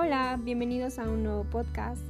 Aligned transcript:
Hola, 0.00 0.38
bienvenidos 0.40 1.00
a 1.00 1.10
un 1.10 1.24
nuevo 1.24 1.42
podcast. 1.42 2.06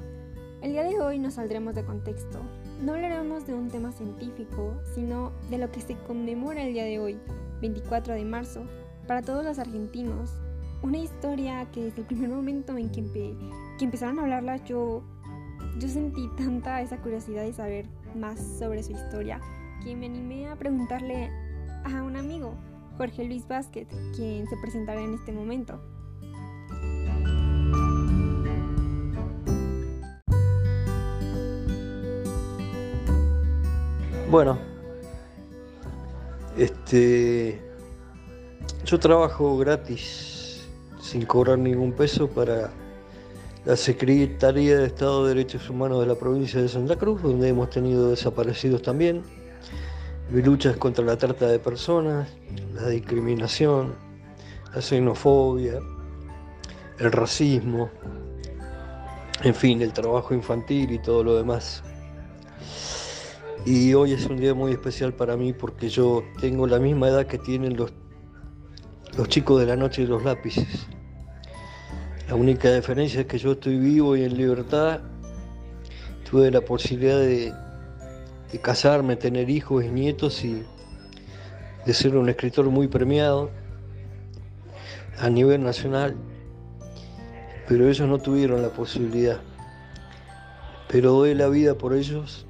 El 0.60 0.72
día 0.72 0.84
de 0.84 1.00
hoy 1.00 1.18
nos 1.18 1.34
saldremos 1.34 1.74
de 1.74 1.86
contexto. 1.86 2.38
No 2.82 2.92
hablaremos 2.92 3.46
de 3.46 3.54
un 3.54 3.70
tema 3.70 3.92
científico, 3.92 4.78
sino 4.94 5.32
de 5.48 5.56
lo 5.56 5.72
que 5.72 5.80
se 5.80 5.96
conmemora 6.06 6.64
el 6.64 6.74
día 6.74 6.84
de 6.84 6.98
hoy, 6.98 7.18
24 7.62 8.12
de 8.12 8.26
marzo, 8.26 8.66
para 9.06 9.22
todos 9.22 9.42
los 9.42 9.58
argentinos. 9.58 10.34
Una 10.82 10.98
historia 10.98 11.66
que 11.72 11.84
desde 11.84 12.02
el 12.02 12.06
primer 12.06 12.28
momento 12.28 12.76
en 12.76 12.90
que, 12.90 13.02
que 13.78 13.84
empezaron 13.86 14.18
a 14.18 14.24
hablarla 14.24 14.62
yo, 14.66 15.02
yo 15.78 15.88
sentí 15.88 16.28
tanta 16.36 16.82
esa 16.82 16.98
curiosidad 16.98 17.44
de 17.44 17.54
saber 17.54 17.86
más 18.14 18.38
sobre 18.58 18.82
su 18.82 18.92
historia 18.92 19.40
que 19.82 19.96
me 19.96 20.04
animé 20.04 20.46
a 20.46 20.56
preguntarle 20.56 21.30
a 21.84 22.02
un 22.02 22.16
amigo, 22.16 22.52
Jorge 22.98 23.24
Luis 23.24 23.48
Vázquez, 23.48 23.88
quien 24.14 24.46
se 24.46 24.58
presentará 24.58 25.00
en 25.00 25.14
este 25.14 25.32
momento. 25.32 25.80
Bueno, 34.30 34.58
este, 36.58 37.58
yo 38.84 39.00
trabajo 39.00 39.56
gratis, 39.56 40.68
sin 41.00 41.24
cobrar 41.24 41.58
ningún 41.58 41.92
peso 41.92 42.28
para 42.28 42.70
la 43.64 43.74
Secretaría 43.74 44.76
de 44.76 44.86
Estado 44.86 45.24
de 45.24 45.34
Derechos 45.34 45.70
Humanos 45.70 46.00
de 46.00 46.06
la 46.08 46.14
provincia 46.14 46.60
de 46.60 46.68
Santa 46.68 46.96
Cruz, 46.96 47.22
donde 47.22 47.48
hemos 47.48 47.70
tenido 47.70 48.10
desaparecidos 48.10 48.82
también, 48.82 49.22
luchas 50.30 50.76
contra 50.76 51.06
la 51.06 51.16
trata 51.16 51.46
de 51.46 51.58
personas, 51.58 52.28
la 52.74 52.86
discriminación, 52.90 53.94
la 54.74 54.82
xenofobia, 54.82 55.80
el 56.98 57.12
racismo, 57.12 57.88
en 59.42 59.54
fin, 59.54 59.80
el 59.80 59.94
trabajo 59.94 60.34
infantil 60.34 60.92
y 60.92 60.98
todo 60.98 61.24
lo 61.24 61.34
demás. 61.34 61.82
Y 63.70 63.92
hoy 63.92 64.14
es 64.14 64.24
un 64.24 64.38
día 64.38 64.54
muy 64.54 64.72
especial 64.72 65.12
para 65.12 65.36
mí 65.36 65.52
porque 65.52 65.90
yo 65.90 66.24
tengo 66.40 66.66
la 66.66 66.78
misma 66.78 67.08
edad 67.08 67.26
que 67.26 67.36
tienen 67.36 67.76
los, 67.76 67.92
los 69.14 69.28
chicos 69.28 69.60
de 69.60 69.66
la 69.66 69.76
noche 69.76 70.00
y 70.00 70.06
los 70.06 70.24
lápices. 70.24 70.86
La 72.28 72.34
única 72.34 72.72
diferencia 72.72 73.20
es 73.20 73.26
que 73.26 73.36
yo 73.36 73.52
estoy 73.52 73.76
vivo 73.76 74.16
y 74.16 74.24
en 74.24 74.38
libertad. 74.38 75.00
Tuve 76.30 76.50
la 76.50 76.62
posibilidad 76.62 77.18
de, 77.18 77.52
de 78.50 78.58
casarme, 78.58 79.16
tener 79.16 79.50
hijos 79.50 79.84
y 79.84 79.88
nietos 79.88 80.42
y 80.46 80.62
de 81.84 81.92
ser 81.92 82.16
un 82.16 82.30
escritor 82.30 82.70
muy 82.70 82.88
premiado 82.88 83.50
a 85.18 85.28
nivel 85.28 85.62
nacional, 85.62 86.16
pero 87.68 87.86
ellos 87.86 88.08
no 88.08 88.16
tuvieron 88.16 88.62
la 88.62 88.70
posibilidad. 88.70 89.42
Pero 90.88 91.12
doy 91.12 91.34
la 91.34 91.48
vida 91.48 91.76
por 91.76 91.92
ellos 91.92 92.47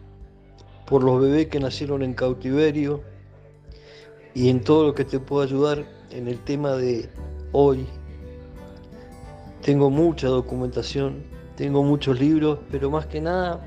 por 0.89 1.05
los 1.05 1.20
bebés 1.20 1.48
que 1.48 1.61
nacieron 1.61 2.03
en 2.03 2.14
cautiverio 2.14 3.03
y 4.34 4.48
en 4.48 4.64
todo 4.64 4.86
lo 4.86 4.95
que 4.95 5.05
te 5.05 5.20
puedo 5.20 5.42
ayudar 5.42 5.84
en 6.11 6.28
el 6.28 6.39
tema 6.45 6.72
de 6.72 7.11
hoy. 7.53 7.86
Tengo 9.62 9.91
mucha 9.91 10.28
documentación, 10.28 11.25
tengo 11.56 11.83
muchos 11.83 12.19
libros, 12.19 12.61
pero 12.70 12.91
más 12.91 13.06
que 13.06 13.20
nada 13.20 13.61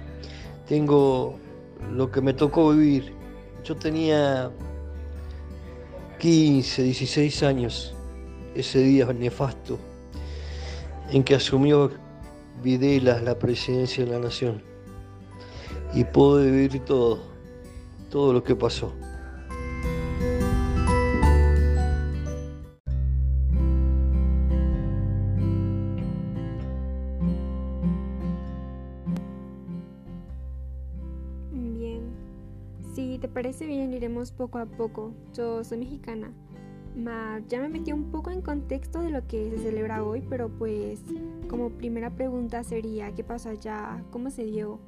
tengo 0.68 1.38
lo 1.94 2.10
que 2.10 2.22
me 2.22 2.34
tocó 2.34 2.72
vivir. 2.72 3.14
Yo 3.64 3.76
tenía 3.76 4.50
15, 6.20 6.84
16 6.84 7.44
años 7.44 7.94
ese 8.56 8.80
día 8.80 9.06
nefasto 9.14 9.78
en 11.12 11.24
que 11.24 11.36
asumió 11.36 11.92
Videla 12.64 13.22
la 13.22 13.38
presidencia 13.38 14.06
de 14.06 14.12
la 14.12 14.20
nación 14.20 14.71
y 15.94 16.06
puedo 16.06 16.42
vivir 16.42 16.80
todo, 16.86 17.20
todo 18.10 18.34
lo 18.34 18.44
que 18.44 18.56
pasó. 18.56 18.94
Bien, 31.52 32.02
si 32.94 33.18
te 33.20 33.28
parece 33.28 33.66
bien 33.66 33.94
iremos 33.94 34.32
poco 34.32 34.60
a 34.60 34.66
poco. 34.66 35.14
Yo 35.34 35.64
soy 35.64 35.80
mexicana. 35.80 36.32
ya 37.50 37.60
me 37.60 37.70
metí 37.70 37.92
un 37.92 38.12
poco 38.12 38.32
en 38.32 38.42
contexto 38.42 39.02
de 39.02 39.10
lo 39.10 39.28
que 39.28 39.50
se 39.52 39.58
celebra 39.58 40.04
hoy, 40.04 40.22
pero 40.30 40.50
pues 40.50 41.02
como 41.50 41.70
primera 41.72 42.10
pregunta 42.12 42.64
sería, 42.64 43.12
¿qué 43.14 43.24
pasa 43.24 43.50
allá? 43.50 44.04
¿Cómo 44.12 44.30
se 44.30 44.46
dio? 44.46 44.80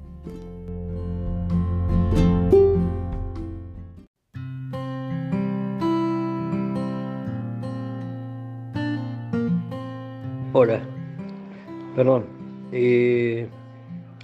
Hola, 10.56 10.82
perdón. 11.96 12.26
Eh, 12.70 13.48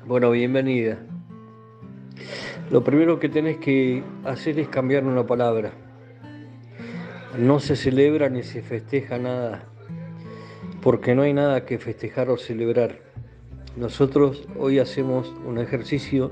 bueno, 0.06 0.30
bienvenida. 0.30 1.00
Lo 2.70 2.84
primero 2.84 3.18
que 3.18 3.28
tenés 3.28 3.56
que 3.56 4.04
hacer 4.24 4.60
es 4.60 4.68
cambiar 4.68 5.02
una 5.02 5.26
palabra. 5.26 5.72
No 7.36 7.58
se 7.58 7.74
celebra 7.74 8.28
ni 8.28 8.44
se 8.44 8.62
festeja 8.62 9.18
nada, 9.18 9.64
porque 10.82 11.16
no 11.16 11.22
hay 11.22 11.32
nada 11.32 11.66
que 11.66 11.78
festejar 11.78 12.30
o 12.30 12.36
celebrar. 12.36 13.00
Nosotros 13.76 14.46
hoy 14.56 14.78
hacemos 14.78 15.34
un 15.44 15.58
ejercicio 15.58 16.30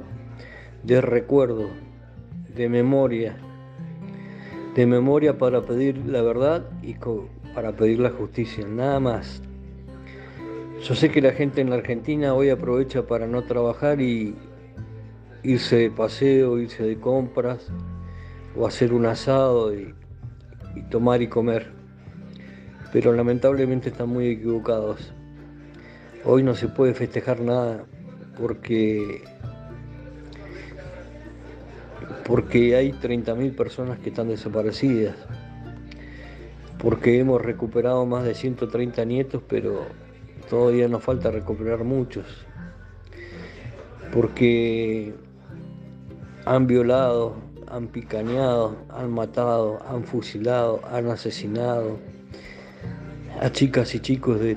de 0.84 1.00
recuerdo, 1.00 1.70
de 2.54 2.68
memoria, 2.68 3.36
de 4.76 4.86
memoria 4.86 5.38
para 5.38 5.62
pedir 5.62 5.98
la 6.06 6.22
verdad 6.22 6.70
y 6.84 6.94
para 7.52 7.72
pedir 7.72 7.98
la 7.98 8.10
justicia, 8.10 8.64
nada 8.64 9.00
más. 9.00 9.42
Yo 10.82 10.94
sé 10.94 11.10
que 11.10 11.20
la 11.20 11.32
gente 11.32 11.60
en 11.60 11.70
la 11.70 11.76
Argentina 11.76 12.34
hoy 12.34 12.50
aprovecha 12.50 13.02
para 13.02 13.26
no 13.26 13.42
trabajar 13.42 14.00
y 14.00 14.36
irse 15.42 15.76
de 15.76 15.90
paseo, 15.90 16.58
irse 16.58 16.84
de 16.84 16.98
compras 17.00 17.66
o 18.56 18.64
hacer 18.64 18.92
un 18.92 19.06
asado 19.06 19.74
y, 19.74 19.92
tomar 20.88 21.20
y 21.20 21.26
comer. 21.26 21.72
Pero 22.92 23.12
lamentablemente 23.12 23.88
están 23.88 24.08
muy 24.08 24.28
equivocados. 24.28 25.12
Hoy 26.24 26.44
no 26.44 26.54
se 26.54 26.68
puede 26.68 26.94
festejar 26.94 27.40
nada 27.40 27.84
porque 28.38 29.22
porque 32.24 32.76
hay 32.76 32.92
30.000 32.92 33.56
personas 33.56 33.98
que 33.98 34.10
están 34.10 34.28
desaparecidas, 34.28 35.16
porque 36.78 37.18
hemos 37.18 37.42
recuperado 37.42 38.04
más 38.06 38.24
de 38.24 38.34
130 38.34 39.04
nietos, 39.06 39.42
pero 39.48 39.86
todavía 40.48 40.88
nos 40.88 41.02
falta 41.02 41.30
recuperar 41.30 41.84
muchos, 41.84 42.26
porque 44.12 45.14
han 46.44 46.66
violado, 46.66 47.36
han 47.66 47.88
picañado, 47.88 48.76
han 48.88 49.12
matado, 49.12 49.80
han 49.86 50.04
fusilado, 50.04 50.80
han 50.90 51.06
asesinado 51.08 51.98
a 53.40 53.50
chicas 53.52 53.94
y 53.94 54.00
chicos 54.00 54.40
de 54.40 54.56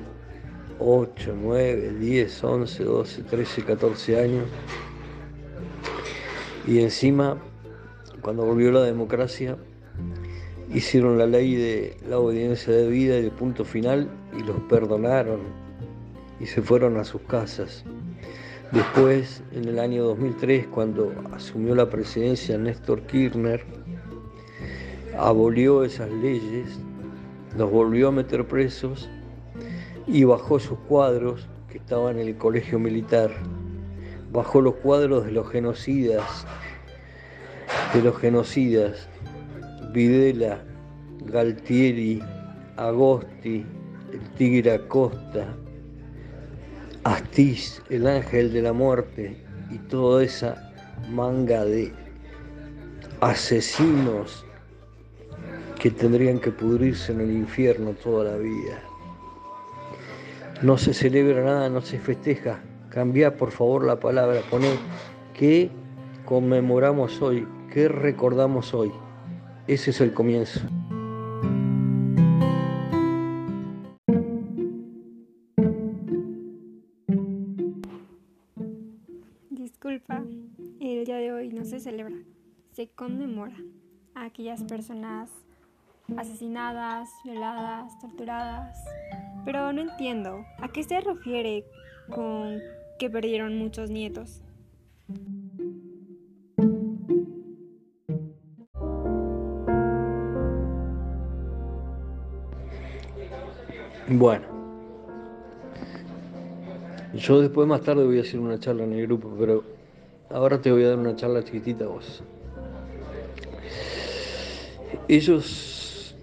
8, 0.78 1.34
9, 1.40 1.94
10, 2.00 2.44
11, 2.44 2.84
12, 2.84 3.22
13, 3.22 3.64
14 3.64 4.20
años. 4.20 4.44
Y 6.66 6.80
encima, 6.80 7.36
cuando 8.20 8.44
volvió 8.44 8.72
la 8.72 8.82
democracia, 8.82 9.56
hicieron 10.72 11.18
la 11.18 11.26
ley 11.26 11.54
de 11.54 11.96
la 12.08 12.18
obediencia 12.18 12.72
de 12.72 12.88
vida 12.88 13.18
y 13.18 13.22
de 13.22 13.30
punto 13.30 13.64
final 13.64 14.08
y 14.36 14.42
los 14.42 14.58
perdonaron 14.62 15.61
y 16.42 16.46
se 16.46 16.60
fueron 16.60 16.96
a 16.96 17.04
sus 17.04 17.22
casas. 17.22 17.84
Después, 18.72 19.42
en 19.52 19.68
el 19.68 19.78
año 19.78 20.02
2003, 20.04 20.66
cuando 20.66 21.12
asumió 21.32 21.74
la 21.74 21.88
presidencia 21.88 22.58
Néstor 22.58 23.02
Kirchner, 23.02 23.64
abolió 25.16 25.84
esas 25.84 26.10
leyes, 26.10 26.68
los 27.56 27.70
volvió 27.70 28.08
a 28.08 28.12
meter 28.12 28.46
presos 28.46 29.08
y 30.06 30.24
bajó 30.24 30.58
sus 30.58 30.78
cuadros 30.80 31.48
que 31.68 31.78
estaban 31.78 32.18
en 32.18 32.28
el 32.28 32.36
colegio 32.36 32.78
militar. 32.78 33.30
Bajó 34.32 34.60
los 34.60 34.74
cuadros 34.76 35.26
de 35.26 35.32
los 35.32 35.48
genocidas, 35.48 36.46
de 37.94 38.02
los 38.02 38.18
genocidas, 38.18 39.08
Videla, 39.92 40.64
Galtieri, 41.26 42.20
Agosti, 42.76 43.64
el 44.12 44.30
Tigre 44.36 44.72
Acosta, 44.72 45.54
Astiz, 47.04 47.82
el 47.90 48.06
ángel 48.06 48.52
de 48.52 48.62
la 48.62 48.72
muerte 48.72 49.36
y 49.70 49.78
toda 49.78 50.22
esa 50.22 50.72
manga 51.10 51.64
de 51.64 51.92
asesinos 53.20 54.46
que 55.80 55.90
tendrían 55.90 56.38
que 56.38 56.52
pudrirse 56.52 57.10
en 57.10 57.22
el 57.22 57.32
infierno 57.32 57.90
toda 57.92 58.30
la 58.30 58.36
vida. 58.36 58.80
no 60.62 60.78
se 60.78 60.94
celebra 60.94 61.42
nada, 61.42 61.68
no 61.68 61.80
se 61.80 61.98
festeja. 61.98 62.62
Cambia 62.88 63.36
por 63.36 63.50
favor 63.50 63.84
la 63.84 63.98
palabra, 63.98 64.40
pone 64.48 64.68
qué 65.34 65.70
conmemoramos 66.24 67.20
hoy, 67.20 67.48
qué 67.72 67.88
recordamos 67.88 68.74
hoy. 68.74 68.92
Ese 69.66 69.90
es 69.90 70.00
el 70.00 70.12
comienzo. 70.12 70.60
Celebra, 81.82 82.16
se 82.70 82.88
conmemora 82.88 83.56
a 84.14 84.24
aquellas 84.24 84.62
personas 84.64 85.30
asesinadas, 86.16 87.10
violadas, 87.24 87.98
torturadas. 88.00 88.78
Pero 89.44 89.72
no 89.72 89.82
entiendo, 89.82 90.44
¿a 90.58 90.68
qué 90.68 90.82
se 90.82 91.00
refiere 91.00 91.64
con 92.08 92.60
que 92.98 93.10
perdieron 93.10 93.58
muchos 93.58 93.90
nietos? 93.90 94.42
Bueno, 104.08 104.44
yo 107.14 107.40
después 107.40 107.66
más 107.66 107.80
tarde 107.80 108.04
voy 108.04 108.18
a 108.18 108.22
hacer 108.22 108.38
una 108.38 108.58
charla 108.58 108.84
en 108.84 108.92
el 108.92 109.06
grupo, 109.06 109.34
pero 109.38 109.64
ahora 110.32 110.60
te 110.60 110.70
voy 110.72 110.84
a 110.84 110.90
dar 110.90 110.98
una 110.98 111.14
charla 111.16 111.42
chiquitita 111.42 111.86
vos. 111.86 112.22
Ellos, 115.08 116.14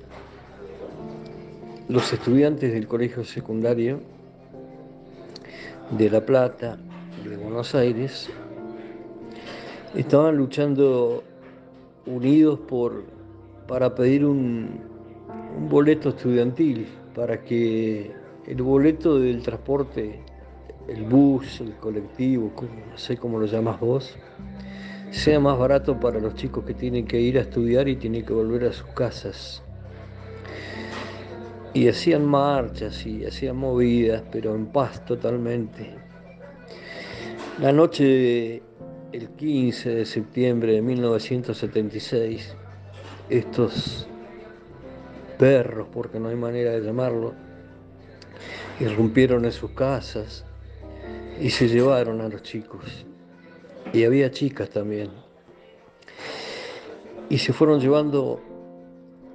los 1.88 2.14
estudiantes 2.14 2.74
del 2.74 2.88
colegio 2.88 3.24
secundario 3.24 4.00
de 5.92 6.10
La 6.10 6.26
Plata, 6.26 6.78
de 7.28 7.38
Buenos 7.38 7.76
Aires, 7.76 8.30
estaban 9.96 10.38
luchando 10.38 11.24
unidos 12.06 12.60
por, 12.68 13.04
para 13.68 13.94
pedir 13.96 14.26
un 14.26 14.80
boleto 15.70 16.10
estudiantil, 16.10 16.88
para 17.16 17.44
que 17.44 18.12
el 18.48 18.62
boleto 18.62 19.20
del 19.20 19.42
transporte, 19.42 20.20
el 20.90 21.04
bus, 21.04 21.62
el 21.62 21.76
colectivo, 21.76 22.52
no 22.90 22.98
sé 22.98 23.18
cómo 23.18 23.40
lo 23.40 23.46
llamas 23.46 23.80
vos, 23.80 24.16
sea 25.12 25.40
más 25.40 25.58
barato 25.58 26.00
para 26.00 26.20
los 26.20 26.36
chicos 26.36 26.66
que 26.66 26.74
tienen 26.74 27.06
que 27.06 27.20
ir 27.20 27.38
a 27.38 27.42
estudiar 27.42 27.88
y 27.88 27.96
tienen 27.96 28.26
que 28.26 28.34
volver 28.34 28.66
a 28.66 28.74
sus 28.74 28.88
casas. 28.88 29.64
Y 31.74 31.88
hacían 31.88 32.26
marchas 32.26 33.06
y 33.06 33.26
hacían 33.26 33.58
movidas, 33.58 34.24
pero 34.32 34.56
en 34.56 34.68
paz 34.68 35.06
totalmente. 35.06 35.94
La 37.62 37.72
noche 37.72 38.64
del 39.12 39.30
15 39.30 39.90
de 39.90 40.06
septiembre 40.06 40.74
de 40.74 40.82
1976, 40.82 42.56
estos 43.30 44.08
perros, 45.38 45.88
porque 45.92 46.20
no 46.20 46.30
hay 46.30 46.36
manera 46.36 46.72
de 46.72 46.82
llamarlo, 46.82 47.34
irrumpieron 48.80 49.46
en 49.46 49.52
sus 49.52 49.72
casas 49.72 50.46
y 51.40 51.50
se 51.50 51.68
llevaron 51.68 52.22
a 52.22 52.28
los 52.28 52.44
chicos 52.44 53.06
y 53.94 54.04
había 54.04 54.30
chicas 54.32 54.70
también. 54.70 55.10
Y 57.30 57.38
se 57.38 57.54
fueron 57.54 57.80
llevando 57.80 58.42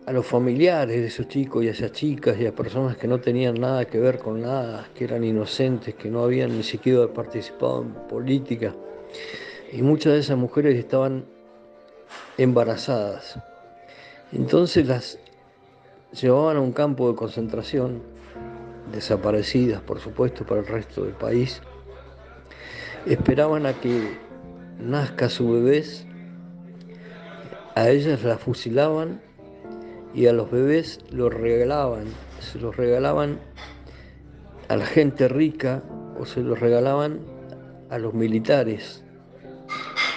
a 0.06 0.12
los 0.12 0.26
familiares 0.26 0.96
de 1.00 1.06
esos 1.06 1.28
chicos 1.28 1.64
y 1.64 1.68
a 1.68 1.70
esas 1.70 1.92
chicas 1.92 2.38
y 2.38 2.46
a 2.46 2.54
personas 2.54 2.96
que 2.96 3.08
no 3.08 3.20
tenían 3.20 3.54
nada 3.60 3.86
que 3.86 3.98
ver 3.98 4.18
con 4.18 4.42
nada, 4.42 4.88
que 4.94 5.04
eran 5.04 5.24
inocentes, 5.24 5.94
que 5.94 6.10
no 6.10 6.22
habían 6.24 6.56
ni 6.56 6.62
siquiera 6.62 7.06
participado 7.08 7.82
en 7.82 7.94
política. 8.08 8.74
Y 9.72 9.82
muchas 9.82 10.12
de 10.12 10.18
esas 10.20 10.36
mujeres 10.36 10.76
estaban 10.76 11.24
embarazadas. 12.36 13.38
Entonces 14.32 14.86
las 14.86 15.18
llevaban 16.12 16.58
a 16.58 16.60
un 16.60 16.72
campo 16.72 17.08
de 17.08 17.16
concentración, 17.16 18.02
desaparecidas 18.92 19.80
por 19.80 20.00
supuesto 20.00 20.44
para 20.44 20.60
el 20.60 20.66
resto 20.66 21.04
del 21.04 21.14
país. 21.14 21.62
Esperaban 23.06 23.66
a 23.66 23.74
que 23.74 24.16
nazca 24.78 25.28
su 25.28 25.52
bebés, 25.52 26.06
a 27.74 27.90
ellas 27.90 28.22
la 28.24 28.38
fusilaban 28.38 29.20
y 30.14 30.26
a 30.26 30.32
los 30.32 30.50
bebés 30.50 31.00
los 31.10 31.32
regalaban, 31.32 32.04
se 32.40 32.58
los 32.58 32.76
regalaban 32.76 33.40
a 34.68 34.76
la 34.76 34.86
gente 34.86 35.28
rica 35.28 35.82
o 36.18 36.24
se 36.24 36.40
los 36.40 36.60
regalaban 36.60 37.20
a 37.90 37.98
los 37.98 38.14
militares, 38.14 39.04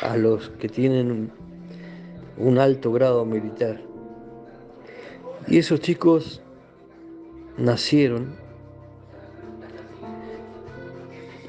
a 0.02 0.16
los 0.16 0.50
que 0.52 0.70
tienen 0.70 1.32
un 2.38 2.58
alto 2.58 2.92
grado 2.92 3.26
militar. 3.26 3.82
Y 5.48 5.58
esos 5.58 5.82
chicos 5.82 6.42
nacieron 7.58 8.47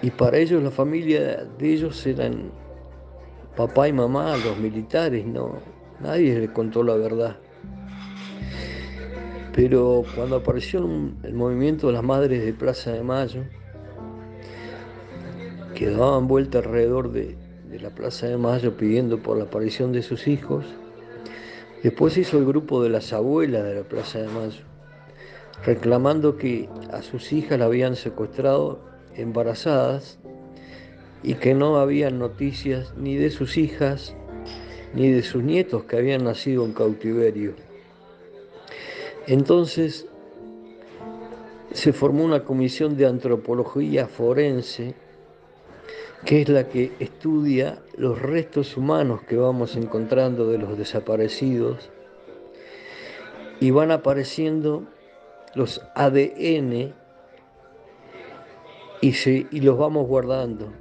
y 0.00 0.10
para 0.10 0.38
ellos 0.38 0.62
la 0.62 0.70
familia 0.70 1.44
de 1.58 1.72
ellos 1.72 2.06
eran 2.06 2.52
papá 3.56 3.88
y 3.88 3.92
mamá, 3.92 4.36
los 4.36 4.56
militares, 4.58 5.26
no, 5.26 5.58
nadie 6.00 6.38
les 6.38 6.50
contó 6.50 6.84
la 6.84 6.94
verdad. 6.94 7.36
Pero 9.52 10.04
cuando 10.14 10.36
apareció 10.36 10.78
el 11.24 11.34
movimiento 11.34 11.88
de 11.88 11.94
las 11.94 12.04
madres 12.04 12.44
de 12.44 12.52
Plaza 12.52 12.92
de 12.92 13.02
Mayo, 13.02 13.42
que 15.74 15.90
daban 15.90 16.28
vuelta 16.28 16.58
alrededor 16.58 17.10
de, 17.10 17.36
de 17.68 17.80
la 17.80 17.90
Plaza 17.90 18.28
de 18.28 18.36
Mayo 18.36 18.76
pidiendo 18.76 19.18
por 19.18 19.36
la 19.36 19.44
aparición 19.44 19.90
de 19.90 20.02
sus 20.02 20.28
hijos, 20.28 20.64
después 21.82 22.16
hizo 22.16 22.38
el 22.38 22.46
grupo 22.46 22.80
de 22.80 22.90
las 22.90 23.12
abuelas 23.12 23.64
de 23.64 23.74
la 23.74 23.82
Plaza 23.82 24.20
de 24.20 24.28
Mayo, 24.28 24.62
reclamando 25.64 26.36
que 26.36 26.68
a 26.92 27.02
sus 27.02 27.32
hijas 27.32 27.58
la 27.58 27.64
habían 27.64 27.96
secuestrado 27.96 28.87
embarazadas 29.18 30.18
y 31.22 31.34
que 31.34 31.54
no 31.54 31.76
había 31.76 32.10
noticias 32.10 32.94
ni 32.96 33.16
de 33.16 33.30
sus 33.30 33.56
hijas 33.56 34.14
ni 34.94 35.10
de 35.10 35.22
sus 35.22 35.42
nietos 35.42 35.84
que 35.84 35.96
habían 35.96 36.24
nacido 36.24 36.64
en 36.64 36.72
cautiverio. 36.72 37.54
Entonces 39.26 40.06
se 41.72 41.92
formó 41.92 42.24
una 42.24 42.44
comisión 42.44 42.96
de 42.96 43.06
antropología 43.06 44.06
forense 44.06 44.94
que 46.24 46.42
es 46.42 46.48
la 46.48 46.68
que 46.68 46.92
estudia 46.98 47.78
los 47.96 48.20
restos 48.20 48.76
humanos 48.76 49.22
que 49.22 49.36
vamos 49.36 49.76
encontrando 49.76 50.48
de 50.48 50.58
los 50.58 50.76
desaparecidos 50.76 51.90
y 53.60 53.70
van 53.70 53.90
apareciendo 53.90 54.84
los 55.54 55.80
ADN 55.94 56.94
y, 59.00 59.12
se, 59.12 59.46
y 59.50 59.60
los 59.60 59.78
vamos 59.78 60.06
guardando. 60.06 60.72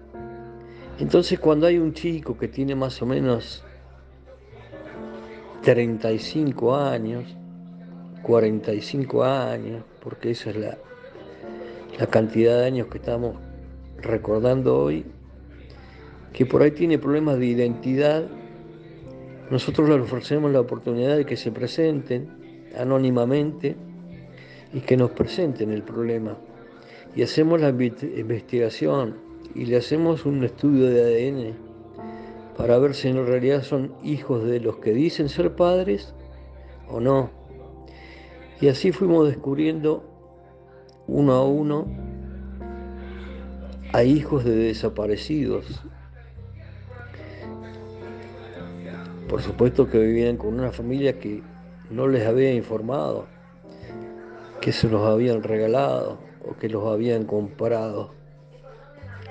Entonces 0.99 1.39
cuando 1.39 1.67
hay 1.67 1.77
un 1.77 1.93
chico 1.93 2.37
que 2.37 2.47
tiene 2.47 2.75
más 2.75 3.01
o 3.01 3.05
menos 3.05 3.63
35 5.61 6.75
años, 6.75 7.35
45 8.23 9.23
años, 9.23 9.83
porque 10.01 10.31
esa 10.31 10.49
es 10.49 10.55
la, 10.55 10.77
la 11.99 12.07
cantidad 12.07 12.59
de 12.59 12.65
años 12.65 12.87
que 12.87 12.97
estamos 12.97 13.35
recordando 14.01 14.77
hoy, 14.77 15.05
que 16.33 16.45
por 16.45 16.61
ahí 16.61 16.71
tiene 16.71 16.97
problemas 16.97 17.37
de 17.37 17.47
identidad, 17.47 18.25
nosotros 19.49 19.87
le 19.87 19.95
ofrecemos 19.95 20.51
la 20.51 20.59
oportunidad 20.59 21.15
de 21.15 21.25
que 21.25 21.37
se 21.37 21.51
presenten 21.51 22.29
anónimamente 22.77 23.75
y 24.73 24.81
que 24.81 24.97
nos 24.97 25.11
presenten 25.11 25.71
el 25.71 25.83
problema. 25.83 26.37
Y 27.17 27.23
hacemos 27.23 27.59
la 27.59 27.69
investigación 27.69 29.17
y 29.55 29.65
le 29.65 29.77
hacemos 29.77 30.23
un 30.27 30.43
estudio 30.43 30.85
de 30.85 31.01
ADN 31.01 31.57
para 32.55 32.77
ver 32.77 32.93
si 32.93 33.07
en 33.07 33.25
realidad 33.25 33.63
son 33.63 33.95
hijos 34.03 34.43
de 34.43 34.59
los 34.59 34.77
que 34.77 34.93
dicen 34.93 35.27
ser 35.27 35.55
padres 35.55 36.13
o 36.87 36.99
no. 36.99 37.31
Y 38.61 38.67
así 38.67 38.91
fuimos 38.91 39.27
descubriendo 39.27 40.03
uno 41.07 41.33
a 41.33 41.43
uno 41.43 41.87
a 43.93 44.03
hijos 44.03 44.45
de 44.45 44.55
desaparecidos. 44.55 45.81
Por 49.27 49.41
supuesto 49.41 49.89
que 49.89 49.97
vivían 49.97 50.37
con 50.37 50.53
una 50.53 50.71
familia 50.71 51.17
que 51.19 51.41
no 51.89 52.07
les 52.07 52.27
había 52.27 52.53
informado, 52.53 53.25
que 54.61 54.71
se 54.71 54.87
los 54.87 55.01
habían 55.01 55.41
regalado 55.41 56.26
o 56.45 56.55
que 56.55 56.69
los 56.69 56.85
habían 56.85 57.25
comprado 57.25 58.17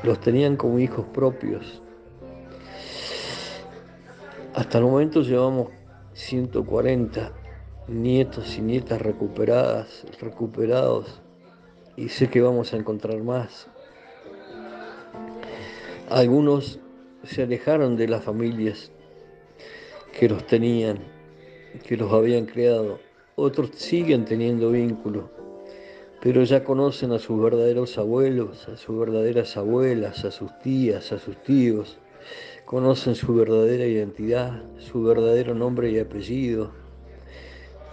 los 0.02 0.20
tenían 0.20 0.56
como 0.56 0.78
hijos 0.78 1.06
propios. 1.12 1.82
Hasta 4.54 4.78
el 4.78 4.84
momento 4.84 5.22
llevamos 5.22 5.70
140 6.14 7.32
nietos 7.88 8.56
y 8.56 8.62
nietas 8.62 9.00
recuperadas, 9.00 10.06
recuperados 10.20 11.20
y 11.96 12.08
sé 12.08 12.28
que 12.28 12.40
vamos 12.40 12.72
a 12.72 12.76
encontrar 12.76 13.22
más. 13.22 13.68
Algunos 16.08 16.78
se 17.24 17.42
alejaron 17.42 17.96
de 17.96 18.08
las 18.08 18.24
familias 18.24 18.92
que 20.18 20.28
los 20.28 20.46
tenían, 20.46 20.98
que 21.84 21.96
los 21.96 22.12
habían 22.12 22.46
creado. 22.46 23.00
Otros 23.34 23.70
siguen 23.74 24.24
teniendo 24.24 24.70
vínculos, 24.70 25.24
pero 26.26 26.42
ya 26.42 26.64
conocen 26.64 27.12
a 27.12 27.20
sus 27.20 27.40
verdaderos 27.40 27.98
abuelos, 27.98 28.66
a 28.66 28.76
sus 28.76 28.98
verdaderas 28.98 29.56
abuelas, 29.56 30.24
a 30.24 30.32
sus 30.32 30.58
tías, 30.58 31.12
a 31.12 31.20
sus 31.20 31.40
tíos. 31.44 31.98
Conocen 32.64 33.14
su 33.14 33.32
verdadera 33.32 33.86
identidad, 33.86 34.60
su 34.76 35.04
verdadero 35.04 35.54
nombre 35.54 35.88
y 35.92 36.00
apellido. 36.00 36.72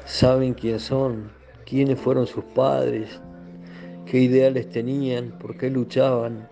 Saben 0.05 0.55
quién 0.55 0.79
son, 0.79 1.29
quiénes 1.63 1.99
fueron 1.99 2.25
sus 2.25 2.43
padres, 2.43 3.21
qué 4.07 4.21
ideales 4.21 4.67
tenían, 4.67 5.37
por 5.37 5.55
qué 5.55 5.69
luchaban, 5.69 6.49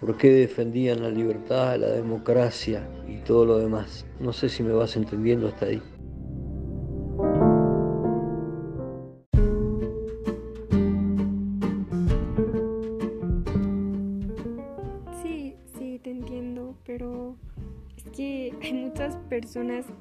por 0.00 0.16
qué 0.16 0.32
defendían 0.32 1.02
la 1.02 1.10
libertad, 1.10 1.78
la 1.80 1.88
democracia 1.88 2.88
y 3.06 3.18
todo 3.18 3.44
lo 3.44 3.58
demás. 3.58 4.06
No 4.20 4.32
sé 4.32 4.48
si 4.48 4.62
me 4.62 4.72
vas 4.72 4.96
entendiendo 4.96 5.48
hasta 5.48 5.66
ahí. 5.66 5.82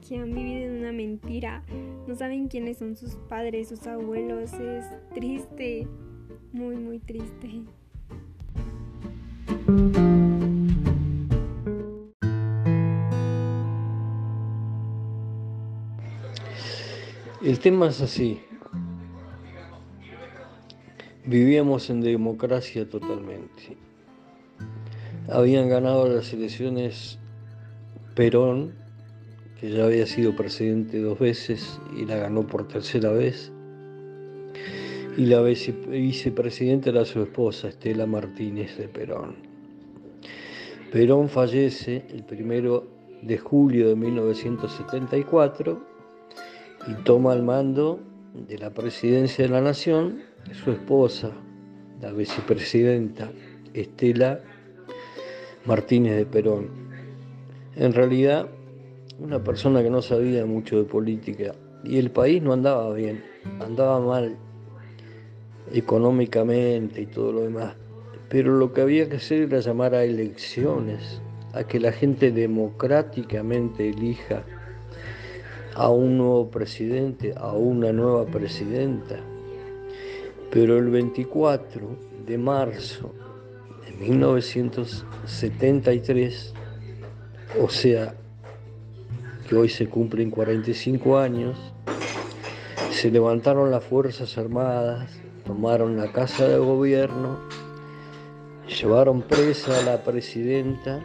Que 0.07 0.17
han 0.17 0.33
vivido 0.33 0.71
en 0.71 0.79
una 0.79 0.91
mentira, 0.91 1.63
no 2.07 2.15
saben 2.15 2.47
quiénes 2.47 2.77
son 2.77 2.95
sus 2.95 3.15
padres, 3.29 3.69
sus 3.69 3.85
abuelos, 3.87 4.53
es 4.53 4.85
triste, 5.13 5.87
muy, 6.51 6.75
muy 6.75 6.99
triste. 6.99 7.63
El 17.41 17.59
tema 17.59 17.89
es 17.89 17.99
así. 17.99 18.39
Vivíamos 21.25 21.89
en 21.89 21.99
democracia 21.99 22.89
totalmente. 22.89 23.77
Habían 25.29 25.67
ganado 25.67 26.07
las 26.07 26.31
elecciones 26.31 27.19
Perón, 28.15 28.82
que 29.63 29.69
ya 29.69 29.85
había 29.85 30.05
sido 30.05 30.35
presidente 30.35 30.99
dos 30.99 31.17
veces 31.19 31.79
y 31.97 32.03
la 32.03 32.17
ganó 32.17 32.45
por 32.45 32.67
tercera 32.67 33.13
vez. 33.13 33.49
Y 35.15 35.25
la 35.25 35.41
vicepresidenta 35.41 36.89
era 36.89 37.05
su 37.05 37.21
esposa, 37.21 37.69
Estela 37.69 38.05
Martínez 38.05 38.77
de 38.77 38.89
Perón. 38.89 39.35
Perón 40.91 41.29
fallece 41.29 42.03
el 42.09 42.25
primero 42.25 42.85
de 43.21 43.37
julio 43.37 43.87
de 43.87 43.95
1974 43.95 45.81
y 46.89 46.93
toma 47.05 47.33
el 47.33 47.43
mando 47.43 48.01
de 48.33 48.57
la 48.57 48.69
presidencia 48.69 49.45
de 49.45 49.49
la 49.49 49.61
nación 49.61 50.23
su 50.51 50.71
esposa, 50.71 51.31
la 52.01 52.11
vicepresidenta 52.11 53.31
Estela 53.73 54.41
Martínez 55.63 56.17
de 56.17 56.25
Perón. 56.25 56.67
En 57.77 57.93
realidad, 57.93 58.49
una 59.19 59.43
persona 59.43 59.83
que 59.83 59.89
no 59.89 60.01
sabía 60.01 60.45
mucho 60.45 60.77
de 60.77 60.83
política 60.83 61.53
y 61.83 61.97
el 61.97 62.11
país 62.11 62.41
no 62.41 62.53
andaba 62.53 62.93
bien, 62.93 63.21
andaba 63.59 63.99
mal 63.99 64.37
económicamente 65.71 67.01
y 67.01 67.05
todo 67.05 67.33
lo 67.33 67.41
demás. 67.41 67.75
Pero 68.29 68.57
lo 68.57 68.73
que 68.73 68.81
había 68.81 69.07
que 69.09 69.17
hacer 69.17 69.41
era 69.41 69.59
llamar 69.59 69.93
a 69.95 70.03
elecciones, 70.03 71.21
a 71.53 71.63
que 71.65 71.79
la 71.79 71.91
gente 71.91 72.31
democráticamente 72.31 73.89
elija 73.89 74.43
a 75.75 75.89
un 75.89 76.17
nuevo 76.17 76.49
presidente, 76.49 77.33
a 77.35 77.51
una 77.53 77.91
nueva 77.91 78.25
presidenta. 78.25 79.19
Pero 80.51 80.77
el 80.77 80.89
24 80.89 81.97
de 82.25 82.37
marzo 82.37 83.13
de 83.85 83.91
1973, 83.93 86.53
o 87.61 87.69
sea, 87.69 88.15
que 89.47 89.55
hoy 89.55 89.69
se 89.69 89.87
cumplen 89.87 90.29
45 90.29 91.17
años, 91.17 91.57
se 92.91 93.11
levantaron 93.11 93.71
las 93.71 93.83
Fuerzas 93.83 94.37
Armadas, 94.37 95.09
tomaron 95.45 95.97
la 95.97 96.11
Casa 96.11 96.47
de 96.47 96.57
Gobierno, 96.57 97.39
llevaron 98.67 99.21
presa 99.21 99.77
a 99.79 99.83
la 99.83 100.03
presidenta 100.03 101.01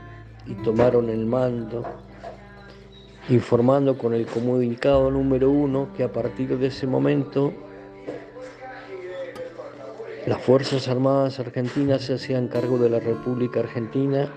y 0.46 0.54
tomaron 0.62 1.10
el 1.10 1.26
mando 1.26 1.84
informando 3.28 3.98
con 3.98 4.14
el 4.14 4.26
comunicado 4.26 5.10
número 5.10 5.50
uno 5.50 5.88
que 5.94 6.02
a 6.02 6.12
partir 6.12 6.56
de 6.56 6.68
ese 6.68 6.86
momento 6.86 7.52
las 10.26 10.40
Fuerzas 10.42 10.88
Armadas 10.88 11.38
Argentinas 11.38 12.02
se 12.02 12.14
hacían 12.14 12.48
cargo 12.48 12.78
de 12.78 12.90
la 12.90 13.00
República 13.00 13.60
Argentina 13.60 14.30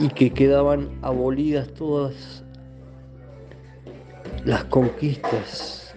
y, 0.00 0.08
que 0.08 0.30
quedaban 0.30 0.88
abolidas 1.02 1.68
todas 1.74 2.44
las 4.44 4.64
conquistas, 4.64 5.94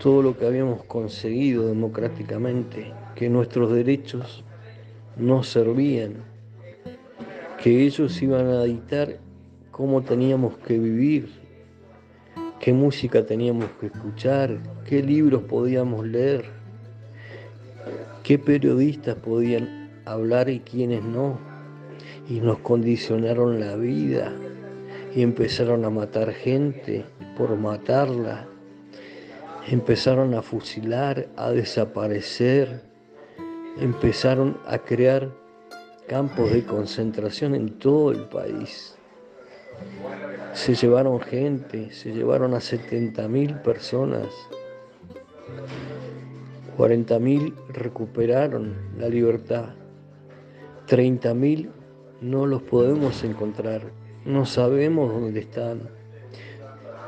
todo 0.00 0.22
lo 0.22 0.38
que 0.38 0.46
habíamos 0.46 0.84
conseguido 0.84 1.66
democráticamente, 1.66 2.92
que 3.14 3.28
nuestros 3.28 3.72
derechos 3.72 4.44
no 5.16 5.42
servían, 5.42 6.14
que 7.62 7.84
ellos 7.84 8.22
iban 8.22 8.46
a 8.46 8.62
dictar 8.64 9.18
cómo 9.70 10.02
teníamos 10.02 10.56
que 10.58 10.78
vivir, 10.78 11.28
qué 12.60 12.72
música 12.72 13.26
teníamos 13.26 13.66
que 13.80 13.86
escuchar, 13.86 14.58
qué 14.86 15.02
libros 15.02 15.42
podíamos 15.42 16.06
leer, 16.06 16.44
qué 18.22 18.38
periodistas 18.38 19.16
podían 19.16 19.90
hablar 20.04 20.48
y 20.48 20.60
quiénes 20.60 21.02
no. 21.02 21.53
Y 22.28 22.40
nos 22.40 22.58
condicionaron 22.58 23.60
la 23.60 23.76
vida 23.76 24.32
y 25.14 25.22
empezaron 25.22 25.84
a 25.84 25.90
matar 25.90 26.32
gente 26.32 27.04
por 27.36 27.56
matarla. 27.56 28.46
Empezaron 29.68 30.34
a 30.34 30.42
fusilar, 30.42 31.28
a 31.36 31.50
desaparecer, 31.50 32.82
empezaron 33.78 34.58
a 34.66 34.78
crear 34.78 35.30
campos 36.06 36.52
de 36.52 36.64
concentración 36.64 37.54
en 37.54 37.78
todo 37.78 38.12
el 38.12 38.24
país. 38.24 38.96
Se 40.52 40.74
llevaron 40.74 41.20
gente, 41.20 41.90
se 41.92 42.12
llevaron 42.12 42.54
a 42.54 42.58
70.000 42.58 43.62
personas. 43.62 44.28
40.000 46.76 47.54
recuperaron 47.68 48.74
la 48.98 49.08
libertad. 49.08 49.70
30.000 50.88 51.70
no 52.20 52.46
los 52.46 52.62
podemos 52.62 53.22
encontrar. 53.24 53.82
No 54.24 54.46
sabemos 54.46 55.12
dónde 55.12 55.40
están. 55.40 55.82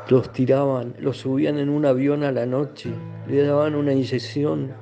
Los 0.08 0.32
tiraban, 0.32 0.94
los 0.98 1.18
subían 1.18 1.58
en 1.58 1.68
un 1.68 1.84
avión 1.84 2.22
a 2.22 2.30
la 2.30 2.46
noche, 2.46 2.90
le 3.26 3.42
daban 3.42 3.74
una 3.74 3.92
inyección 3.92 4.72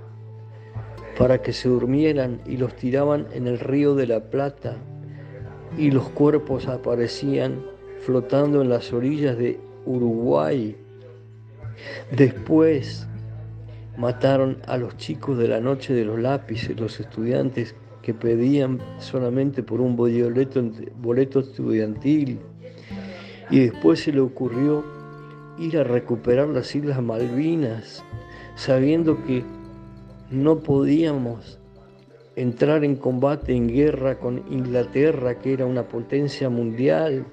para 1.17 1.41
que 1.41 1.53
se 1.53 1.69
durmieran 1.69 2.41
y 2.45 2.57
los 2.57 2.75
tiraban 2.75 3.27
en 3.33 3.47
el 3.47 3.59
río 3.59 3.95
de 3.95 4.07
la 4.07 4.21
Plata 4.21 4.77
y 5.79 5.91
los 5.91 6.09
cuerpos 6.11 6.67
aparecían 6.67 7.65
flotando 8.01 8.61
en 8.63 8.69
las 8.69 8.93
orillas 8.93 9.39
de 9.39 9.59
Uruguay. 9.87 10.77
Después 12.11 13.07
mataron 13.97 14.59
a 14.67 14.77
los 14.77 14.97
chicos 14.97 15.39
de 15.39 15.49
la 15.49 15.61
noche 15.61 15.95
de 15.95 16.05
los 16.05 16.19
lápices, 16.19 16.79
los 16.79 17.01
estudiantes 17.01 17.75
que 18.05 18.13
pedían 18.13 18.81
solamente 18.99 19.63
por 19.63 19.81
un 19.81 19.97
boleto, 19.97 20.63
boleto 21.01 21.41
estudiantil. 21.41 22.39
Y 23.51 23.61
después 23.61 24.01
se 24.01 24.13
le 24.13 24.21
ocurrió 24.21 24.85
ir 25.59 25.79
a 25.79 25.85
recuperar 25.85 26.49
las 26.49 26.75
Islas 26.75 27.03
Malvinas, 27.03 28.05
sabiendo 28.57 29.25
que 29.25 29.43
no 30.31 30.59
podíamos 30.59 31.59
entrar 32.37 32.85
en 32.85 32.97
combate, 32.97 33.57
en 33.57 33.69
guerra 33.69 34.19
con 34.19 34.43
Inglaterra, 34.51 35.39
que 35.39 35.55
era 35.55 35.65
una 35.65 35.89
potencia 35.89 36.51
mundial 36.51 37.25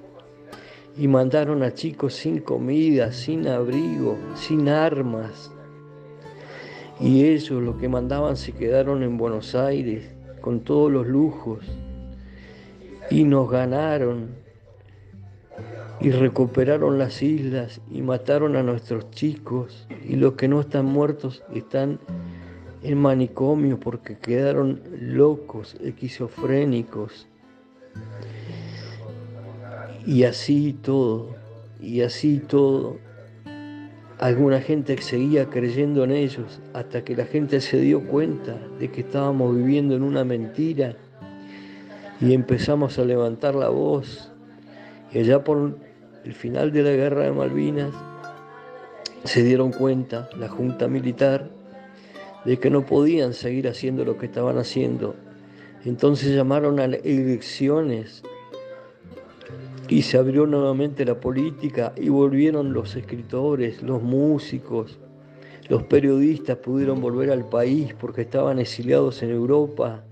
y 0.96 1.06
mandaron 1.06 1.62
a 1.62 1.74
chicos 1.74 2.14
sin 2.14 2.40
comida, 2.40 3.12
sin 3.12 3.46
abrigo, 3.46 4.16
sin 4.36 4.70
armas. 4.70 5.52
Y 6.98 7.24
ellos, 7.26 7.62
lo 7.62 7.76
que 7.76 7.88
mandaban, 7.88 8.36
se 8.36 8.52
quedaron 8.52 9.02
en 9.02 9.18
Buenos 9.18 9.54
Aires 9.54 10.14
con 10.42 10.60
todos 10.60 10.92
los 10.92 11.06
lujos 11.06 11.60
y 13.10 13.24
nos 13.24 13.50
ganaron 13.50 14.42
y 16.00 16.10
recuperaron 16.10 16.98
las 16.98 17.22
islas 17.22 17.80
y 17.90 18.02
mataron 18.02 18.56
a 18.56 18.62
nuestros 18.62 19.10
chicos 19.12 19.86
y 20.06 20.16
los 20.16 20.34
que 20.34 20.48
no 20.48 20.60
están 20.60 20.84
muertos 20.84 21.42
están 21.54 22.00
en 22.82 22.98
manicomio 22.98 23.78
porque 23.78 24.18
quedaron 24.18 24.82
locos, 25.00 25.76
esquizofrénicos. 25.80 27.28
Y 30.04 30.24
así 30.24 30.72
todo, 30.72 31.36
y 31.80 32.00
así 32.00 32.38
todo. 32.40 32.98
Alguna 34.22 34.60
gente 34.60 34.96
seguía 35.02 35.46
creyendo 35.46 36.04
en 36.04 36.12
ellos 36.12 36.60
hasta 36.74 37.02
que 37.02 37.16
la 37.16 37.24
gente 37.24 37.60
se 37.60 37.80
dio 37.80 38.06
cuenta 38.06 38.56
de 38.78 38.88
que 38.88 39.00
estábamos 39.00 39.56
viviendo 39.56 39.96
en 39.96 40.04
una 40.04 40.22
mentira 40.22 40.94
y 42.20 42.32
empezamos 42.32 43.00
a 43.00 43.04
levantar 43.04 43.56
la 43.56 43.68
voz. 43.68 44.30
Y 45.12 45.18
allá 45.18 45.42
por 45.42 45.76
el 46.22 46.34
final 46.34 46.70
de 46.70 46.84
la 46.84 46.90
guerra 46.90 47.24
de 47.24 47.32
Malvinas 47.32 47.92
se 49.24 49.42
dieron 49.42 49.72
cuenta, 49.72 50.30
la 50.38 50.48
Junta 50.48 50.86
Militar, 50.86 51.50
de 52.44 52.60
que 52.60 52.70
no 52.70 52.86
podían 52.86 53.34
seguir 53.34 53.66
haciendo 53.66 54.04
lo 54.04 54.18
que 54.18 54.26
estaban 54.26 54.56
haciendo. 54.56 55.16
Entonces 55.84 56.32
llamaron 56.32 56.78
a 56.78 56.84
elecciones 56.84 58.22
y 59.92 60.00
se 60.00 60.16
abrió 60.16 60.46
nuevamente 60.46 61.04
la 61.04 61.20
política 61.20 61.92
y 61.96 62.08
volvieron 62.08 62.72
los 62.72 62.96
escritores, 62.96 63.82
los 63.82 64.02
músicos, 64.02 64.98
los 65.68 65.82
periodistas 65.82 66.56
pudieron 66.56 67.02
volver 67.02 67.30
al 67.30 67.46
país 67.46 67.94
porque 68.00 68.22
estaban 68.22 68.58
exiliados 68.58 69.22
en 69.22 69.32
Europa, 69.32 70.02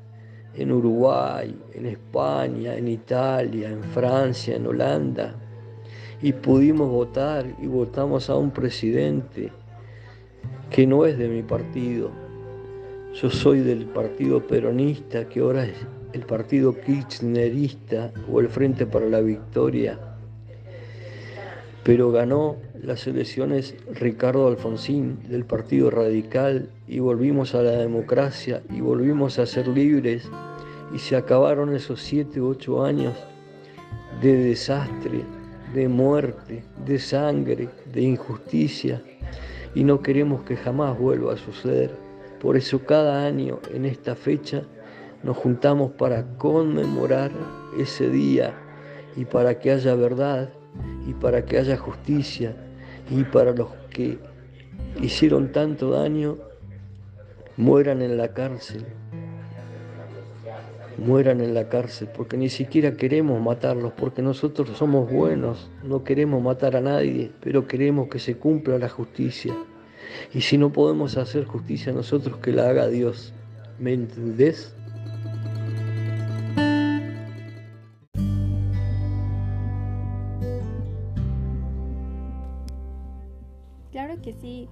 en 0.55 0.71
Uruguay, 0.71 1.59
en 1.73 1.87
España, 1.87 2.77
en 2.77 2.89
Italia, 2.89 3.71
en 3.71 3.83
Francia, 3.83 4.55
en 4.55 4.67
Holanda. 4.67 5.35
Y 6.21 6.35
pudimos 6.35 6.91
votar 6.91 7.47
y 7.63 7.67
votamos 7.67 8.29
a 8.29 8.37
un 8.37 8.51
presidente 8.51 9.51
que 10.69 10.87
no 10.87 11.07
es 11.07 11.17
de 11.17 11.29
mi 11.29 11.43
partido. 11.43 12.11
Yo 13.15 13.31
soy 13.31 13.61
del 13.61 13.87
partido 13.87 14.47
peronista, 14.47 15.27
que 15.27 15.41
ahora 15.41 15.65
es 15.65 15.87
el 16.13 16.23
partido 16.23 16.75
kirchnerista 16.81 18.13
o 18.31 18.41
el 18.41 18.49
Frente 18.49 18.87
para 18.87 19.07
la 19.07 19.21
Victoria. 19.21 19.99
Pero 21.85 22.13
ganó 22.13 22.57
las 22.83 23.07
elecciones 23.07 23.75
Ricardo 23.95 24.47
Alfonsín 24.49 25.19
del 25.29 25.45
Partido 25.45 25.91
Radical 25.91 26.69
y 26.87 26.99
volvimos 26.99 27.55
a 27.55 27.63
la 27.63 27.73
democracia 27.73 28.63
y 28.71 28.81
volvimos 28.81 29.39
a 29.39 29.47
ser 29.47 29.69
libres 29.69 30.29
y 30.95 30.99
se 30.99 31.17
acabaron 31.17 31.75
esos 31.75 32.01
siete 32.01 32.41
u 32.41 32.49
ocho 32.49 32.85
años 32.85 33.15
de 34.21 34.37
desastre, 34.37 35.23
de 35.75 35.89
muerte, 35.89 36.65
de 36.85 36.99
sangre, 36.99 37.69
de 37.93 38.03
injusticia 38.03 39.03
y 39.75 39.85
no 39.85 40.01
queremos 40.01 40.43
que 40.43 40.57
jamás 40.57 40.99
vuelva 40.99 41.35
a 41.35 41.39
suceder. 41.39 41.95
Por 42.41 42.57
eso 42.57 42.81
cada 42.85 43.25
año 43.25 43.61
en 43.73 43.85
esta 43.85 44.15
fecha 44.15 44.65
nos 45.23 45.37
juntamos 45.37 45.93
para 45.93 46.25
conmemorar 46.39 47.31
ese 47.79 48.09
día 48.09 48.55
y 49.17 49.25
para 49.25 49.59
que 49.59 49.71
haya 49.71 49.95
verdad 49.95 50.51
y 51.07 51.13
para 51.15 51.45
que 51.45 51.59
haya 51.59 51.77
justicia 51.77 52.55
y 53.11 53.25
para 53.25 53.53
los 53.53 53.69
que 53.91 54.19
hicieron 55.01 55.53
tanto 55.53 55.91
daño 55.91 56.37
mueran 57.57 58.03
en 58.03 58.17
la 58.17 58.33
cárcel. 58.33 58.85
Mueran 60.97 61.41
en 61.41 61.55
la 61.55 61.69
cárcel, 61.69 62.09
porque 62.15 62.37
ni 62.37 62.51
siquiera 62.51 62.93
queremos 62.93 63.41
matarlos, 63.41 63.93
porque 63.93 64.21
nosotros 64.21 64.77
somos 64.77 65.11
buenos, 65.11 65.71
no 65.83 66.05
queremos 66.05 66.43
matar 66.43 66.77
a 66.77 66.81
nadie, 66.83 67.31
pero 67.41 67.67
queremos 67.67 68.09
que 68.09 68.19
se 68.19 68.37
cumpla 68.37 68.79
la 68.79 68.89
justicia. 68.89 69.55
Y 70.35 70.43
si 70.43 70.59
no 70.59 70.73
podemos 70.73 71.17
hacer 71.17 71.45
justicia 71.45 71.93
nosotros, 71.93 72.39
que 72.39 72.53
la 72.53 72.69
haga 72.69 72.89
Dios. 72.89 73.33
¿Me 73.79 73.95
entendés? 73.95 74.75
Que 84.19 84.33
sí. 84.33 84.69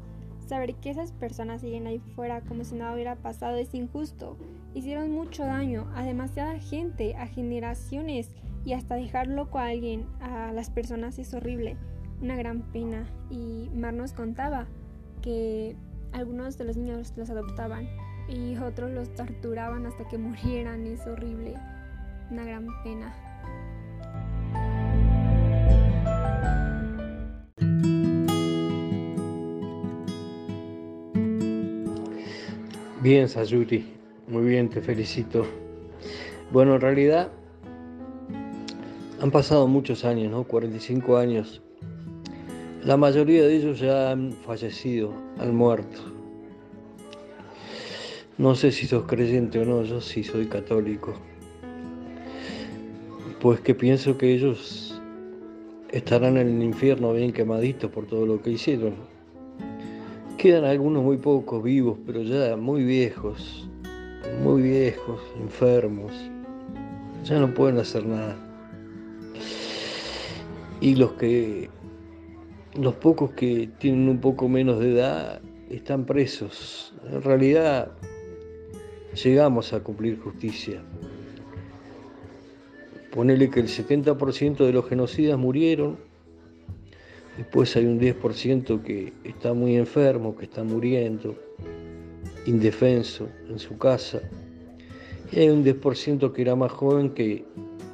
Saber 0.46 0.74
que 0.76 0.90
esas 0.90 1.12
personas 1.12 1.60
siguen 1.60 1.86
ahí 1.86 1.98
fuera 1.98 2.40
como 2.40 2.64
si 2.64 2.74
nada 2.74 2.94
hubiera 2.94 3.16
pasado 3.16 3.56
es 3.56 3.74
injusto. 3.74 4.38
Hicieron 4.74 5.10
mucho 5.10 5.44
daño 5.44 5.90
a 5.94 6.02
demasiada 6.04 6.58
gente, 6.58 7.14
a 7.16 7.26
generaciones 7.26 8.30
y 8.64 8.72
hasta 8.72 8.94
dejar 8.94 9.26
loco 9.26 9.58
a 9.58 9.66
alguien, 9.66 10.06
a 10.20 10.52
las 10.52 10.70
personas 10.70 11.18
es 11.18 11.34
horrible. 11.34 11.76
Una 12.22 12.36
gran 12.36 12.62
pena. 12.72 13.06
Y 13.30 13.68
Mar 13.74 13.92
nos 13.92 14.12
contaba 14.12 14.66
que 15.20 15.76
algunos 16.12 16.56
de 16.56 16.64
los 16.64 16.76
niños 16.76 17.12
los 17.16 17.28
adoptaban 17.28 17.88
y 18.28 18.56
otros 18.56 18.90
los 18.90 19.14
torturaban 19.14 19.86
hasta 19.86 20.08
que 20.08 20.18
murieran. 20.18 20.86
Es 20.86 21.06
horrible. 21.06 21.54
Una 22.30 22.44
gran 22.44 22.66
pena. 22.82 23.27
Bien, 33.08 33.26
Sayuri, 33.26 33.86
muy 34.26 34.44
bien, 34.44 34.68
te 34.68 34.82
felicito. 34.82 35.46
Bueno, 36.52 36.74
en 36.74 36.82
realidad 36.82 37.32
han 39.18 39.30
pasado 39.30 39.66
muchos 39.66 40.04
años, 40.04 40.30
¿no? 40.30 40.44
45 40.44 41.16
años. 41.16 41.62
La 42.84 42.98
mayoría 42.98 43.46
de 43.46 43.56
ellos 43.56 43.80
ya 43.80 44.10
han 44.10 44.32
fallecido, 44.32 45.14
han 45.38 45.56
muerto. 45.56 46.02
No 48.36 48.54
sé 48.54 48.72
si 48.72 48.86
sos 48.86 49.04
creyente 49.04 49.58
o 49.58 49.64
no, 49.64 49.84
yo 49.84 50.02
sí 50.02 50.22
soy 50.22 50.44
católico. 50.44 51.14
Pues 53.40 53.60
que 53.60 53.74
pienso 53.74 54.18
que 54.18 54.34
ellos 54.34 55.00
estarán 55.90 56.36
en 56.36 56.48
el 56.48 56.62
infierno 56.62 57.14
bien 57.14 57.32
quemaditos 57.32 57.90
por 57.90 58.04
todo 58.04 58.26
lo 58.26 58.42
que 58.42 58.50
hicieron. 58.50 59.17
Quedan 60.38 60.64
algunos 60.64 61.02
muy 61.02 61.16
pocos 61.16 61.64
vivos, 61.64 61.98
pero 62.06 62.22
ya 62.22 62.56
muy 62.56 62.84
viejos, 62.84 63.68
muy 64.40 64.62
viejos, 64.62 65.20
enfermos. 65.40 66.12
Ya 67.24 67.40
no 67.40 67.52
pueden 67.52 67.78
hacer 67.78 68.06
nada. 68.06 68.36
Y 70.80 70.94
los 70.94 71.14
que 71.14 71.68
los 72.74 72.94
pocos 72.94 73.32
que 73.32 73.68
tienen 73.78 74.08
un 74.08 74.20
poco 74.20 74.48
menos 74.48 74.78
de 74.78 74.92
edad 74.92 75.40
están 75.70 76.06
presos. 76.06 76.94
En 77.10 77.20
realidad 77.20 77.90
llegamos 79.20 79.72
a 79.72 79.80
cumplir 79.80 80.20
justicia. 80.20 80.80
Ponele 83.10 83.50
que 83.50 83.58
el 83.58 83.66
70% 83.66 84.58
de 84.58 84.72
los 84.72 84.88
genocidas 84.88 85.36
murieron, 85.36 85.98
después 87.38 87.74
hay 87.76 87.86
un 87.86 88.00
10% 88.00 88.82
que 88.82 89.12
está 89.24 89.54
muy 89.54 89.76
enfermo, 89.76 90.36
que 90.36 90.44
está 90.44 90.64
muriendo, 90.64 91.36
indefenso 92.44 93.28
en 93.48 93.60
su 93.60 93.78
casa, 93.78 94.20
y 95.30 95.38
hay 95.40 95.48
un 95.50 95.64
10% 95.64 96.32
que 96.32 96.42
era 96.42 96.56
más 96.56 96.72
joven 96.72 97.10
que, 97.10 97.44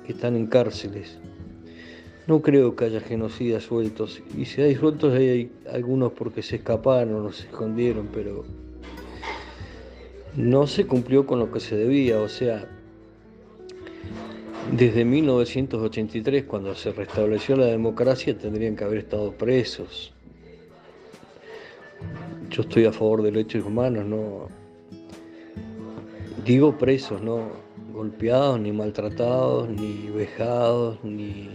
están 0.08 0.36
en 0.36 0.46
cárceles. 0.46 1.18
No 2.26 2.42
creo 2.42 2.76
que 2.76 2.84
haya 2.84 3.00
genocidas 3.00 3.64
sueltos. 3.64 4.22
Y 4.36 4.44
si 4.44 4.60
hay 4.60 4.74
sueltos, 4.74 5.14
hay 5.14 5.50
algunos 5.70 6.12
porque 6.12 6.42
se 6.42 6.56
escaparon 6.56 7.24
o 7.24 7.32
se 7.32 7.44
escondieron, 7.44 8.10
pero 8.12 8.44
no 10.36 10.66
se 10.66 10.86
cumplió 10.86 11.26
con 11.26 11.38
lo 11.38 11.50
que 11.50 11.60
se 11.60 11.74
debía. 11.74 12.20
O 12.20 12.28
sea, 12.28 12.68
desde 14.72 15.04
1983, 15.04 16.44
cuando 16.44 16.74
se 16.74 16.92
restableció 16.92 17.56
la 17.56 17.66
democracia, 17.66 18.36
tendrían 18.36 18.76
que 18.76 18.84
haber 18.84 18.98
estado 18.98 19.32
presos. 19.32 20.12
Yo 22.50 22.62
estoy 22.62 22.86
a 22.86 22.92
favor 22.92 23.22
de 23.22 23.30
derechos 23.30 23.64
humanos, 23.64 24.04
no. 24.06 24.48
Digo 26.44 26.76
presos, 26.76 27.22
no 27.22 27.64
golpeados, 27.92 28.60
ni 28.60 28.72
maltratados, 28.72 29.68
ni 29.68 30.10
vejados, 30.10 30.98
ni 31.04 31.48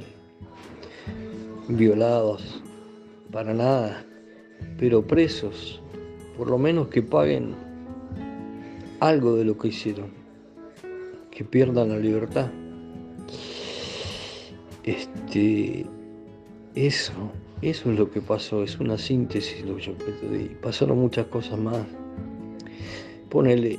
violados, 1.67 2.61
para 3.31 3.53
nada, 3.53 4.05
pero 4.77 5.05
presos, 5.05 5.81
por 6.37 6.49
lo 6.49 6.57
menos 6.57 6.87
que 6.87 7.01
paguen 7.01 7.55
algo 9.01 9.35
de 9.35 9.45
lo 9.45 9.57
que 9.57 9.67
hicieron, 9.67 10.11
que 11.29 11.43
pierdan 11.43 11.89
la 11.89 11.97
libertad. 11.97 12.49
Este, 14.89 15.85
eso, 16.73 17.13
eso 17.61 17.91
es 17.91 17.99
lo 17.99 18.09
que 18.09 18.21
pasó, 18.21 18.63
es 18.63 18.79
una 18.79 18.97
síntesis 18.97 19.63
lo 19.63 19.75
que 19.77 19.93
te 19.93 20.27
di. 20.27 20.49
Pasaron 20.63 20.97
muchas 20.97 21.27
cosas 21.27 21.59
más. 21.59 21.85
Ponele, 23.29 23.77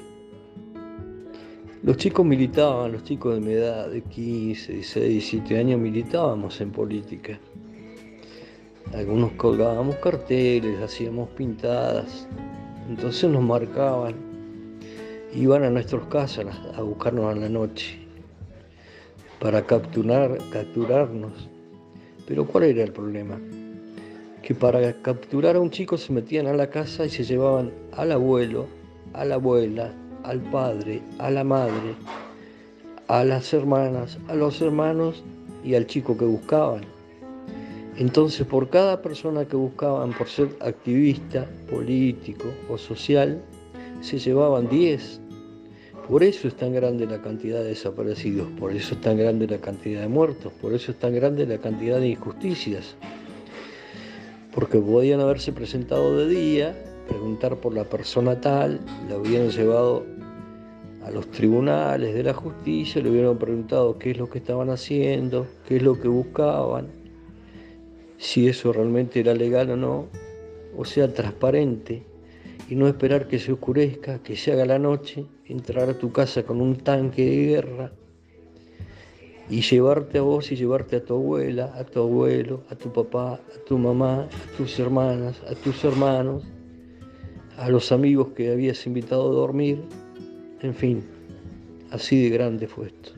los 1.82 1.96
chicos 1.96 2.24
militaban, 2.24 2.92
los 2.92 3.02
chicos 3.02 3.34
de 3.34 3.40
mi 3.40 3.54
edad, 3.54 3.90
de 3.90 4.02
15, 4.02 4.72
16, 4.74 5.08
17 5.08 5.58
años, 5.58 5.80
militábamos 5.80 6.60
en 6.60 6.70
política. 6.70 7.40
Algunos 8.94 9.32
colgábamos 9.32 9.96
carteles, 9.96 10.80
hacíamos 10.80 11.28
pintadas, 11.30 12.28
entonces 12.88 13.28
nos 13.28 13.42
marcaban 13.42 14.14
iban 15.34 15.64
a 15.64 15.70
nuestras 15.70 16.04
casas 16.06 16.46
a 16.76 16.82
buscarnos 16.82 17.36
a 17.36 17.38
la 17.38 17.48
noche 17.48 18.09
para 19.40 19.62
capturar, 19.62 20.38
capturarnos. 20.52 21.48
Pero 22.28 22.46
¿cuál 22.46 22.64
era 22.64 22.84
el 22.84 22.92
problema? 22.92 23.40
Que 24.42 24.54
para 24.54 24.92
capturar 25.02 25.56
a 25.56 25.60
un 25.60 25.70
chico 25.70 25.96
se 25.96 26.12
metían 26.12 26.46
a 26.46 26.52
la 26.52 26.68
casa 26.68 27.06
y 27.06 27.10
se 27.10 27.24
llevaban 27.24 27.72
al 27.92 28.12
abuelo, 28.12 28.66
a 29.14 29.24
la 29.24 29.36
abuela, 29.36 29.92
al 30.22 30.40
padre, 30.40 31.02
a 31.18 31.30
la 31.30 31.42
madre, 31.42 31.94
a 33.08 33.24
las 33.24 33.52
hermanas, 33.52 34.18
a 34.28 34.34
los 34.34 34.60
hermanos 34.60 35.24
y 35.64 35.74
al 35.74 35.86
chico 35.86 36.16
que 36.16 36.26
buscaban. 36.26 36.82
Entonces, 37.96 38.46
por 38.46 38.68
cada 38.68 39.02
persona 39.02 39.44
que 39.46 39.56
buscaban 39.56 40.12
por 40.12 40.28
ser 40.28 40.48
activista, 40.60 41.46
político 41.70 42.46
o 42.68 42.78
social, 42.78 43.42
se 44.00 44.18
llevaban 44.18 44.68
10. 44.68 45.20
Por 46.10 46.24
eso 46.24 46.48
es 46.48 46.56
tan 46.56 46.72
grande 46.72 47.06
la 47.06 47.22
cantidad 47.22 47.60
de 47.60 47.68
desaparecidos, 47.68 48.48
por 48.58 48.72
eso 48.72 48.96
es 48.96 49.00
tan 49.00 49.16
grande 49.16 49.46
la 49.46 49.58
cantidad 49.58 50.00
de 50.00 50.08
muertos, 50.08 50.52
por 50.60 50.74
eso 50.74 50.90
es 50.90 50.98
tan 50.98 51.14
grande 51.14 51.46
la 51.46 51.58
cantidad 51.58 52.00
de 52.00 52.08
injusticias. 52.08 52.96
Porque 54.52 54.80
podían 54.80 55.20
haberse 55.20 55.52
presentado 55.52 56.16
de 56.16 56.26
día, 56.28 56.84
preguntar 57.06 57.58
por 57.58 57.74
la 57.74 57.84
persona 57.84 58.40
tal, 58.40 58.80
la 59.08 59.18
hubieran 59.18 59.50
llevado 59.50 60.04
a 61.04 61.12
los 61.12 61.30
tribunales 61.30 62.12
de 62.12 62.24
la 62.24 62.34
justicia, 62.34 63.00
le 63.00 63.10
hubieran 63.10 63.38
preguntado 63.38 63.96
qué 63.96 64.10
es 64.10 64.18
lo 64.18 64.28
que 64.28 64.38
estaban 64.38 64.68
haciendo, 64.68 65.46
qué 65.68 65.76
es 65.76 65.82
lo 65.84 66.00
que 66.00 66.08
buscaban, 66.08 66.88
si 68.18 68.48
eso 68.48 68.72
realmente 68.72 69.20
era 69.20 69.32
legal 69.32 69.70
o 69.70 69.76
no, 69.76 70.08
o 70.76 70.84
sea, 70.84 71.14
transparente, 71.14 72.02
y 72.70 72.76
no 72.76 72.86
esperar 72.86 73.26
que 73.26 73.40
se 73.40 73.52
oscurezca, 73.52 74.22
que 74.22 74.36
se 74.36 74.52
haga 74.52 74.64
la 74.64 74.78
noche, 74.78 75.26
entrar 75.44 75.90
a 75.90 75.98
tu 75.98 76.12
casa 76.12 76.44
con 76.44 76.60
un 76.60 76.76
tanque 76.76 77.24
de 77.24 77.36
guerra 77.46 77.92
y 79.50 79.60
llevarte 79.62 80.18
a 80.18 80.22
vos 80.22 80.52
y 80.52 80.56
llevarte 80.56 80.96
a 80.96 81.04
tu 81.04 81.14
abuela, 81.14 81.72
a 81.74 81.82
tu 81.82 81.98
abuelo, 81.98 82.62
a 82.70 82.76
tu 82.76 82.92
papá, 82.92 83.34
a 83.34 83.64
tu 83.66 83.76
mamá, 83.76 84.22
a 84.22 84.56
tus 84.56 84.78
hermanas, 84.78 85.42
a 85.50 85.56
tus 85.56 85.82
hermanos, 85.82 86.44
a 87.56 87.68
los 87.68 87.90
amigos 87.90 88.28
que 88.36 88.52
habías 88.52 88.86
invitado 88.86 89.30
a 89.30 89.34
dormir, 89.34 89.82
en 90.62 90.72
fin, 90.72 91.02
así 91.90 92.22
de 92.22 92.30
grande 92.30 92.68
fue 92.68 92.86
esto, 92.86 93.10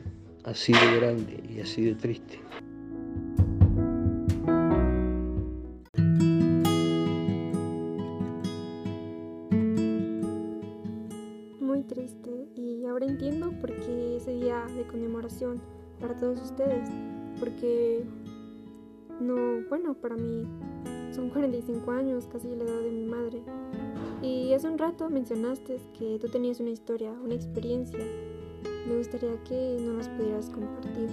así 0.45 0.73
de 0.73 0.95
grande 0.95 1.43
y 1.47 1.59
así 1.59 1.83
de 1.83 1.93
triste. 1.93 2.39
Conmemoración 14.93 15.59
para 15.99 16.15
todos 16.15 16.39
ustedes, 16.41 16.87
porque 17.39 18.05
no, 19.19 19.67
bueno, 19.69 19.95
para 19.95 20.15
mí 20.15 20.47
son 21.11 21.29
45 21.33 21.91
años, 21.91 22.27
casi 22.31 22.47
la 22.55 22.63
edad 22.63 22.81
de 22.81 22.91
mi 22.91 23.05
madre. 23.05 23.41
Y 24.21 24.53
hace 24.53 24.69
un 24.69 24.77
rato 24.77 25.09
mencionaste 25.09 25.81
que 25.97 26.17
tú 26.19 26.29
tenías 26.29 26.59
una 26.61 26.69
historia, 26.69 27.11
una 27.11 27.35
experiencia. 27.35 27.99
Me 28.87 28.97
gustaría 28.97 29.41
que 29.43 29.77
nos 29.81 29.97
las 29.97 30.09
pudieras 30.09 30.49
compartir. 30.49 31.09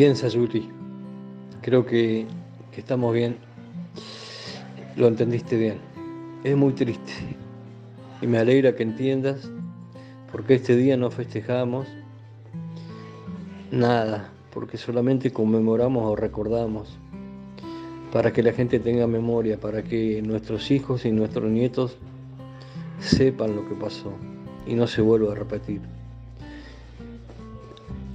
Bien, 0.00 0.16
Sayuri. 0.16 0.79
Creo 1.70 1.86
que, 1.86 2.26
que 2.72 2.80
estamos 2.80 3.14
bien. 3.14 3.36
Lo 4.96 5.06
entendiste 5.06 5.56
bien. 5.56 5.78
Es 6.42 6.56
muy 6.56 6.72
triste. 6.72 7.12
Y 8.20 8.26
me 8.26 8.38
alegra 8.38 8.74
que 8.74 8.82
entiendas 8.82 9.48
porque 10.32 10.54
este 10.54 10.74
día 10.74 10.96
no 10.96 11.12
festejamos 11.12 11.86
nada, 13.70 14.32
porque 14.52 14.78
solamente 14.78 15.30
conmemoramos 15.30 16.10
o 16.10 16.16
recordamos, 16.16 16.98
para 18.12 18.32
que 18.32 18.42
la 18.42 18.52
gente 18.52 18.80
tenga 18.80 19.06
memoria, 19.06 19.56
para 19.56 19.84
que 19.84 20.20
nuestros 20.22 20.72
hijos 20.72 21.04
y 21.04 21.12
nuestros 21.12 21.48
nietos 21.52 21.98
sepan 22.98 23.54
lo 23.54 23.68
que 23.68 23.76
pasó 23.76 24.12
y 24.66 24.74
no 24.74 24.88
se 24.88 25.02
vuelva 25.02 25.34
a 25.34 25.36
repetir. 25.36 25.82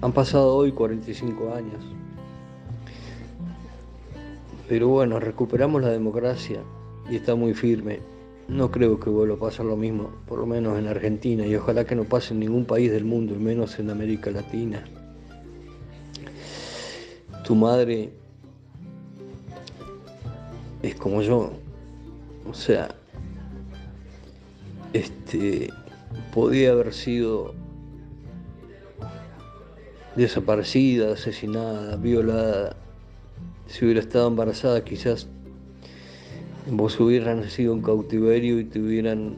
Han 0.02 0.12
pasado 0.12 0.54
hoy 0.58 0.74
45 0.74 1.54
años, 1.54 1.96
pero 4.68 4.88
bueno, 4.90 5.20
recuperamos 5.20 5.82
la 5.82 5.90
democracia 5.90 6.62
y 7.10 7.16
está 7.18 7.36
muy 7.36 7.54
firme. 7.54 8.00
No 8.48 8.70
creo 8.70 9.00
que 9.00 9.10
vuelva 9.10 9.36
a 9.36 9.40
pasar 9.40 9.66
lo 9.66 9.76
mismo, 9.76 10.12
por 10.28 10.40
lo 10.40 10.46
menos 10.46 10.78
en 10.78 10.88
Argentina, 10.88 11.46
y 11.46 11.56
ojalá 11.56 11.86
que 11.86 11.96
no 11.96 12.04
pase 12.04 12.34
en 12.34 12.42
ningún 12.42 12.66
país 12.66 12.92
del 12.92 13.06
mundo, 13.06 13.34
y 13.34 13.40
menos 13.40 13.80
en 13.80 13.90
América 13.90 14.30
Latina. 14.30 14.84
Tu 17.44 17.56
madre 17.56 18.12
es 20.84 20.96
como 20.96 21.22
yo, 21.22 21.52
o 22.48 22.54
sea, 22.54 22.94
este, 24.94 25.70
podía 26.34 26.72
haber 26.72 26.94
sido 26.94 27.54
desaparecida, 30.16 31.14
asesinada, 31.14 31.96
violada. 31.98 32.78
Si 33.68 33.84
hubiera 33.84 34.00
estado 34.00 34.28
embarazada, 34.28 34.84
quizás 34.84 35.28
vos 36.70 37.00
hubieras 37.00 37.38
nacido 37.38 37.74
en 37.74 37.82
cautiverio 37.82 38.60
y 38.60 38.66
te 38.66 38.80
hubieran 38.80 39.36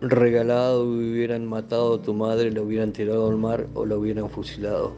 regalado 0.00 0.84
hubieran 0.84 1.46
matado 1.46 1.94
a 1.94 2.02
tu 2.02 2.12
madre, 2.12 2.50
la 2.50 2.62
hubieran 2.62 2.92
tirado 2.92 3.28
al 3.28 3.36
mar 3.36 3.66
o 3.74 3.86
la 3.86 3.96
hubieran 3.96 4.28
fusilado. 4.28 4.92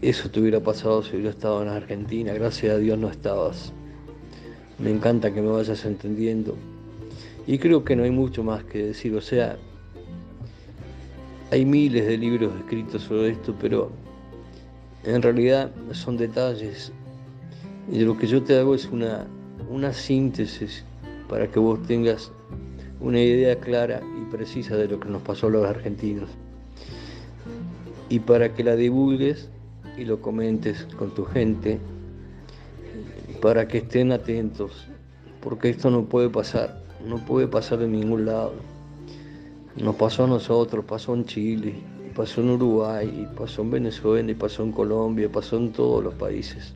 Eso 0.00 0.30
te 0.30 0.40
hubiera 0.40 0.60
pasado 0.60 1.02
si 1.02 1.16
hubiera 1.16 1.30
estado 1.30 1.62
en 1.62 1.68
Argentina. 1.68 2.32
Gracias 2.32 2.74
a 2.74 2.78
Dios 2.78 2.98
no 2.98 3.10
estabas. 3.10 3.72
Me 4.78 4.90
encanta 4.90 5.34
que 5.34 5.42
me 5.42 5.48
vayas 5.48 5.84
entendiendo. 5.84 6.54
Y 7.46 7.58
creo 7.58 7.84
que 7.84 7.96
no 7.96 8.04
hay 8.04 8.10
mucho 8.12 8.44
más 8.44 8.62
que 8.64 8.86
decir. 8.86 9.14
O 9.16 9.20
sea, 9.20 9.58
hay 11.50 11.64
miles 11.64 12.06
de 12.06 12.16
libros 12.16 12.52
escritos 12.60 13.02
sobre 13.02 13.30
esto, 13.30 13.54
pero 13.60 13.90
en 15.04 15.22
realidad 15.22 15.70
son 15.92 16.16
detalles 16.16 16.92
y 17.90 18.00
lo 18.00 18.18
que 18.18 18.26
yo 18.26 18.42
te 18.42 18.58
hago 18.58 18.74
es 18.74 18.86
una, 18.86 19.26
una 19.70 19.92
síntesis 19.92 20.84
para 21.28 21.46
que 21.48 21.58
vos 21.58 21.82
tengas 21.86 22.30
una 23.00 23.20
idea 23.20 23.58
clara 23.58 24.02
y 24.20 24.30
precisa 24.30 24.76
de 24.76 24.88
lo 24.88 25.00
que 25.00 25.08
nos 25.08 25.22
pasó 25.22 25.46
a 25.46 25.50
los 25.50 25.66
argentinos. 25.66 26.28
Y 28.08 28.20
para 28.20 28.54
que 28.54 28.64
la 28.64 28.76
divulgues 28.76 29.48
y 29.96 30.04
lo 30.04 30.20
comentes 30.20 30.86
con 30.98 31.14
tu 31.14 31.24
gente, 31.24 31.78
para 33.40 33.68
que 33.68 33.78
estén 33.78 34.12
atentos, 34.12 34.86
porque 35.40 35.70
esto 35.70 35.90
no 35.90 36.04
puede 36.04 36.28
pasar, 36.28 36.82
no 37.06 37.24
puede 37.24 37.46
pasar 37.46 37.82
en 37.82 37.92
ningún 37.92 38.26
lado. 38.26 38.54
Nos 39.76 39.94
pasó 39.94 40.24
a 40.24 40.26
nosotros, 40.26 40.84
pasó 40.84 41.14
en 41.14 41.24
Chile, 41.24 41.74
pasó 42.18 42.40
en 42.40 42.50
Uruguay, 42.50 43.28
pasó 43.36 43.62
en 43.62 43.70
Venezuela, 43.70 44.28
y 44.28 44.34
pasó 44.34 44.64
en 44.64 44.72
Colombia, 44.72 45.30
pasó 45.30 45.56
en 45.56 45.70
todos 45.70 46.02
los 46.02 46.14
países. 46.14 46.74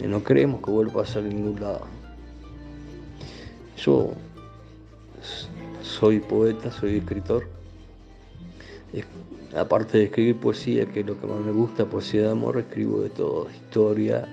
No 0.00 0.22
creemos 0.22 0.62
que 0.62 0.70
vuelva 0.70 0.92
a 0.92 1.04
pasar 1.04 1.24
en 1.24 1.30
ningún 1.30 1.60
lado. 1.60 1.80
Yo 3.76 4.12
soy 5.82 6.20
poeta, 6.20 6.70
soy 6.70 6.98
escritor. 6.98 7.48
Aparte 9.56 9.98
de 9.98 10.04
escribir 10.04 10.36
poesía, 10.36 10.86
que 10.86 11.00
es 11.00 11.06
lo 11.06 11.20
que 11.20 11.26
más 11.26 11.40
me 11.40 11.50
gusta, 11.50 11.84
poesía 11.84 12.22
de 12.22 12.30
amor, 12.30 12.58
escribo 12.58 13.00
de 13.00 13.10
todo, 13.10 13.48
historia, 13.50 14.28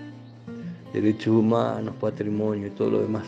derechos 0.94 1.34
humanos, 1.34 1.96
patrimonio 2.00 2.68
y 2.68 2.70
todo 2.70 2.92
lo 2.92 3.02
demás. 3.02 3.26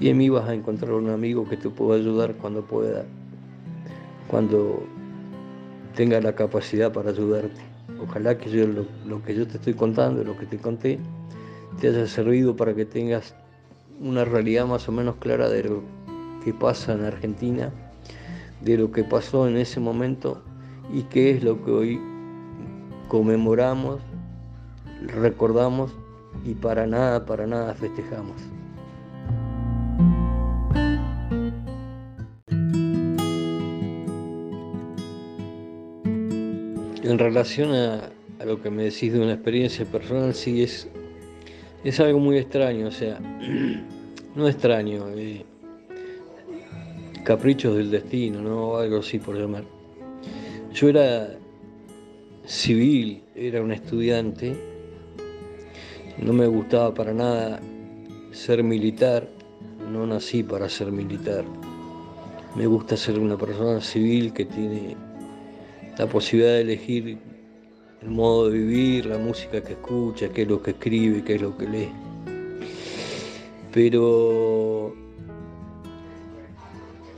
Y 0.00 0.08
en 0.08 0.16
mí 0.16 0.30
vas 0.30 0.48
a 0.48 0.54
encontrar 0.54 0.92
un 0.92 1.10
amigo 1.10 1.46
que 1.46 1.58
te 1.58 1.68
pueda 1.68 2.00
ayudar 2.00 2.32
cuando 2.36 2.62
pueda, 2.62 3.04
cuando 4.28 4.82
tenga 5.96 6.20
la 6.20 6.34
capacidad 6.34 6.92
para 6.92 7.10
ayudarte. 7.10 7.60
Ojalá 8.00 8.36
que 8.36 8.50
yo 8.50 8.66
lo, 8.66 9.22
que 9.22 9.34
yo 9.34 9.48
te 9.48 9.56
estoy 9.56 9.74
contando, 9.74 10.22
lo 10.22 10.36
que 10.36 10.46
te 10.46 10.58
conté, 10.58 11.00
te 11.80 11.88
haya 11.88 12.06
servido 12.06 12.54
para 12.54 12.74
que 12.74 12.84
tengas 12.84 13.34
una 13.98 14.24
realidad 14.24 14.66
más 14.66 14.88
o 14.88 14.92
menos 14.92 15.16
clara 15.16 15.48
de 15.48 15.64
lo 15.64 15.82
que 16.44 16.52
pasa 16.52 16.92
en 16.92 17.04
Argentina, 17.04 17.72
de 18.60 18.76
lo 18.76 18.92
que 18.92 19.04
pasó 19.04 19.48
en 19.48 19.56
ese 19.56 19.80
momento 19.80 20.42
y 20.92 21.02
qué 21.04 21.30
es 21.30 21.42
lo 21.42 21.64
que 21.64 21.70
hoy 21.70 22.00
conmemoramos, 23.08 24.00
recordamos 25.02 25.92
y 26.44 26.54
para 26.54 26.86
nada, 26.86 27.24
para 27.24 27.46
nada 27.46 27.74
festejamos. 27.74 28.55
En 37.16 37.20
relación 37.20 37.74
a, 37.74 38.10
lo 38.44 38.60
que 38.60 38.68
me 38.68 38.84
decís 38.84 39.10
de 39.10 39.20
una 39.20 39.32
experiencia 39.32 39.86
personal, 39.86 40.34
sí 40.34 40.62
es, 40.62 40.86
es 41.82 41.98
algo 41.98 42.18
muy 42.18 42.36
extraño, 42.36 42.88
o 42.88 42.90
sea, 42.90 43.18
no 44.36 44.46
extraño, 44.46 45.08
eh, 45.16 45.42
caprichos 47.24 47.74
del 47.74 47.90
destino, 47.90 48.42
¿no? 48.42 48.76
Algo 48.76 48.98
así 48.98 49.18
por 49.18 49.34
llamar. 49.34 49.64
Yo 50.74 50.90
era 50.90 51.38
civil, 52.44 53.22
era 53.34 53.62
un 53.62 53.72
estudiante, 53.72 54.54
no 56.18 56.34
me 56.34 56.46
gustaba 56.46 56.92
para 56.92 57.14
nada 57.14 57.62
ser 58.32 58.62
militar, 58.62 59.26
no 59.90 60.06
nací 60.06 60.42
para 60.42 60.68
ser 60.68 60.92
militar. 60.92 61.46
Me 62.54 62.66
gusta 62.66 62.94
ser 62.94 63.18
una 63.18 63.38
persona 63.38 63.80
civil 63.80 64.34
que 64.34 64.44
tiene 64.44 65.05
la 65.98 66.06
posibilidad 66.06 66.52
de 66.54 66.60
elegir 66.60 67.18
el 68.02 68.10
modo 68.10 68.50
de 68.50 68.58
vivir, 68.58 69.06
la 69.06 69.18
música 69.18 69.62
que 69.62 69.72
escucha, 69.72 70.28
qué 70.28 70.42
es 70.42 70.48
lo 70.48 70.62
que 70.62 70.72
escribe, 70.72 71.24
qué 71.24 71.36
es 71.36 71.42
lo 71.42 71.56
que 71.56 71.66
lee. 71.66 71.92
Pero 73.72 74.94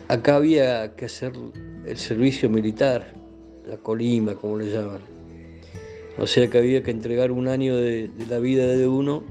acá 0.06 0.36
había 0.36 0.94
que 0.94 1.06
hacer 1.06 1.32
el 1.84 1.96
servicio 1.96 2.48
militar, 2.48 3.14
la 3.66 3.76
colima, 3.78 4.34
como 4.34 4.58
le 4.58 4.70
llaman. 4.70 5.00
O 6.18 6.26
sea 6.26 6.48
que 6.48 6.58
había 6.58 6.82
que 6.82 6.90
entregar 6.90 7.30
un 7.30 7.48
año 7.48 7.76
de, 7.76 8.08
de 8.08 8.26
la 8.26 8.38
vida 8.38 8.66
de 8.66 8.88
uno 8.88 9.22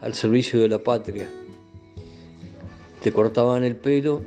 al 0.00 0.14
servicio 0.14 0.60
de 0.60 0.68
la 0.68 0.78
patria. 0.78 1.28
Te 3.02 3.12
cortaban 3.12 3.64
el 3.64 3.76
pelo 3.76 4.22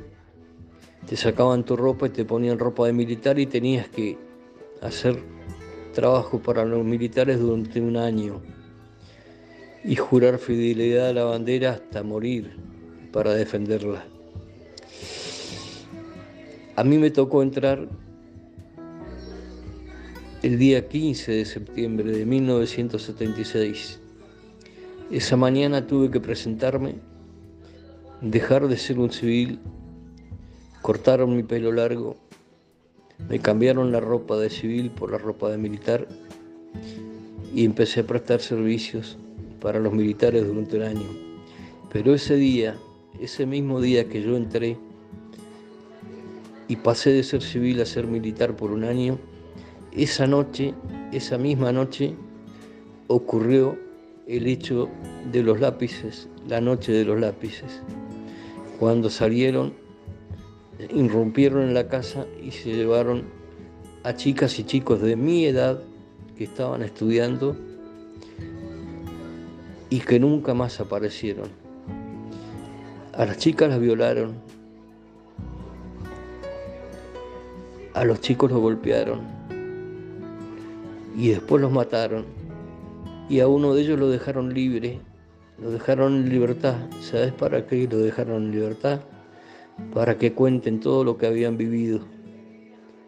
te 1.06 1.16
sacaban 1.16 1.64
tu 1.64 1.76
ropa 1.76 2.06
y 2.06 2.10
te 2.10 2.24
ponían 2.24 2.58
ropa 2.58 2.86
de 2.86 2.92
militar 2.92 3.38
y 3.38 3.46
tenías 3.46 3.88
que 3.88 4.18
hacer 4.80 5.22
trabajo 5.92 6.40
para 6.40 6.64
los 6.64 6.84
militares 6.84 7.40
durante 7.40 7.80
un 7.80 7.96
año 7.96 8.40
y 9.82 9.96
jurar 9.96 10.38
fidelidad 10.38 11.08
a 11.08 11.12
la 11.12 11.24
bandera 11.24 11.72
hasta 11.72 12.02
morir 12.02 12.56
para 13.12 13.34
defenderla. 13.34 14.04
A 16.76 16.84
mí 16.84 16.98
me 16.98 17.10
tocó 17.10 17.42
entrar 17.42 17.88
el 20.42 20.58
día 20.58 20.88
15 20.88 21.32
de 21.32 21.44
septiembre 21.44 22.10
de 22.12 22.24
1976. 22.24 24.00
Esa 25.10 25.36
mañana 25.36 25.86
tuve 25.86 26.10
que 26.10 26.20
presentarme, 26.20 26.94
dejar 28.22 28.68
de 28.68 28.78
ser 28.78 28.98
un 28.98 29.10
civil 29.10 29.58
Cortaron 30.82 31.36
mi 31.36 31.42
pelo 31.42 31.72
largo, 31.72 32.16
me 33.28 33.38
cambiaron 33.38 33.92
la 33.92 34.00
ropa 34.00 34.38
de 34.38 34.48
civil 34.48 34.90
por 34.90 35.12
la 35.12 35.18
ropa 35.18 35.50
de 35.50 35.58
militar 35.58 36.08
y 37.54 37.64
empecé 37.66 38.00
a 38.00 38.06
prestar 38.06 38.40
servicios 38.40 39.18
para 39.60 39.78
los 39.78 39.92
militares 39.92 40.46
durante 40.46 40.78
un 40.78 40.82
año. 40.82 41.06
Pero 41.92 42.14
ese 42.14 42.36
día, 42.36 42.78
ese 43.20 43.44
mismo 43.44 43.80
día 43.80 44.08
que 44.08 44.22
yo 44.22 44.36
entré 44.36 44.78
y 46.66 46.76
pasé 46.76 47.10
de 47.10 47.24
ser 47.24 47.42
civil 47.42 47.80
a 47.82 47.84
ser 47.84 48.06
militar 48.06 48.56
por 48.56 48.70
un 48.70 48.84
año, 48.84 49.18
esa 49.92 50.26
noche, 50.26 50.72
esa 51.12 51.36
misma 51.36 51.72
noche, 51.72 52.14
ocurrió 53.08 53.76
el 54.26 54.46
hecho 54.46 54.88
de 55.30 55.42
los 55.42 55.60
lápices, 55.60 56.28
la 56.48 56.60
noche 56.60 56.92
de 56.92 57.04
los 57.04 57.20
lápices, 57.20 57.82
cuando 58.78 59.10
salieron 59.10 59.74
irrumpieron 60.94 61.62
en 61.62 61.74
la 61.74 61.88
casa 61.88 62.26
y 62.42 62.50
se 62.50 62.70
llevaron 62.70 63.24
a 64.02 64.14
chicas 64.14 64.58
y 64.58 64.64
chicos 64.64 65.00
de 65.00 65.16
mi 65.16 65.44
edad 65.44 65.80
que 66.36 66.44
estaban 66.44 66.82
estudiando 66.82 67.56
y 69.90 70.00
que 70.00 70.18
nunca 70.18 70.54
más 70.54 70.80
aparecieron. 70.80 71.48
A 73.12 73.26
las 73.26 73.38
chicas 73.38 73.68
las 73.68 73.80
violaron, 73.80 74.36
a 77.92 78.04
los 78.04 78.20
chicos 78.20 78.50
los 78.50 78.60
golpearon 78.60 79.20
y 81.16 81.28
después 81.28 81.60
los 81.60 81.72
mataron 81.72 82.24
y 83.28 83.40
a 83.40 83.48
uno 83.48 83.74
de 83.74 83.82
ellos 83.82 83.98
lo 83.98 84.08
dejaron 84.08 84.54
libre, 84.54 85.00
lo 85.60 85.70
dejaron 85.70 86.14
en 86.14 86.30
libertad. 86.30 86.76
¿Sabes 87.00 87.32
para 87.32 87.66
qué 87.66 87.86
lo 87.86 87.98
dejaron 87.98 88.44
en 88.44 88.50
libertad? 88.52 89.00
Para 89.92 90.18
que 90.18 90.32
cuenten 90.32 90.80
todo 90.80 91.04
lo 91.04 91.16
que 91.16 91.26
habían 91.26 91.56
vivido. 91.56 92.00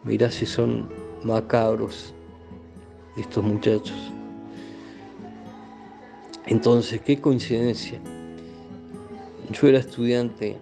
Mirá 0.03 0.31
si 0.31 0.45
son 0.45 0.89
macabros 1.23 2.13
estos 3.17 3.43
muchachos. 3.43 4.11
Entonces, 6.45 7.01
qué 7.01 7.21
coincidencia. 7.21 7.99
Yo 9.51 9.67
era 9.67 9.79
estudiante, 9.79 10.57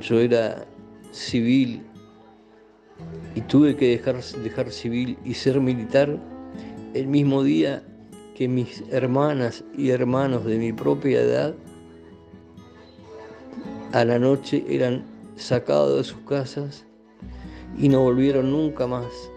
yo 0.00 0.20
era 0.20 0.66
civil 1.12 1.82
y 3.34 3.40
tuve 3.42 3.76
que 3.76 3.88
dejar, 3.88 4.22
dejar 4.22 4.70
civil 4.70 5.18
y 5.24 5.34
ser 5.34 5.60
militar 5.60 6.18
el 6.94 7.06
mismo 7.06 7.42
día 7.42 7.82
que 8.34 8.48
mis 8.48 8.82
hermanas 8.90 9.64
y 9.76 9.90
hermanos 9.90 10.44
de 10.44 10.58
mi 10.58 10.72
propia 10.72 11.20
edad 11.20 11.54
a 13.92 14.04
la 14.04 14.18
noche 14.18 14.64
eran 14.68 15.04
sacados 15.42 15.96
de 15.96 16.04
sus 16.04 16.20
casas 16.20 16.84
y 17.78 17.88
no 17.88 18.02
volvieron 18.02 18.50
nunca 18.50 18.86
más, 18.86 19.30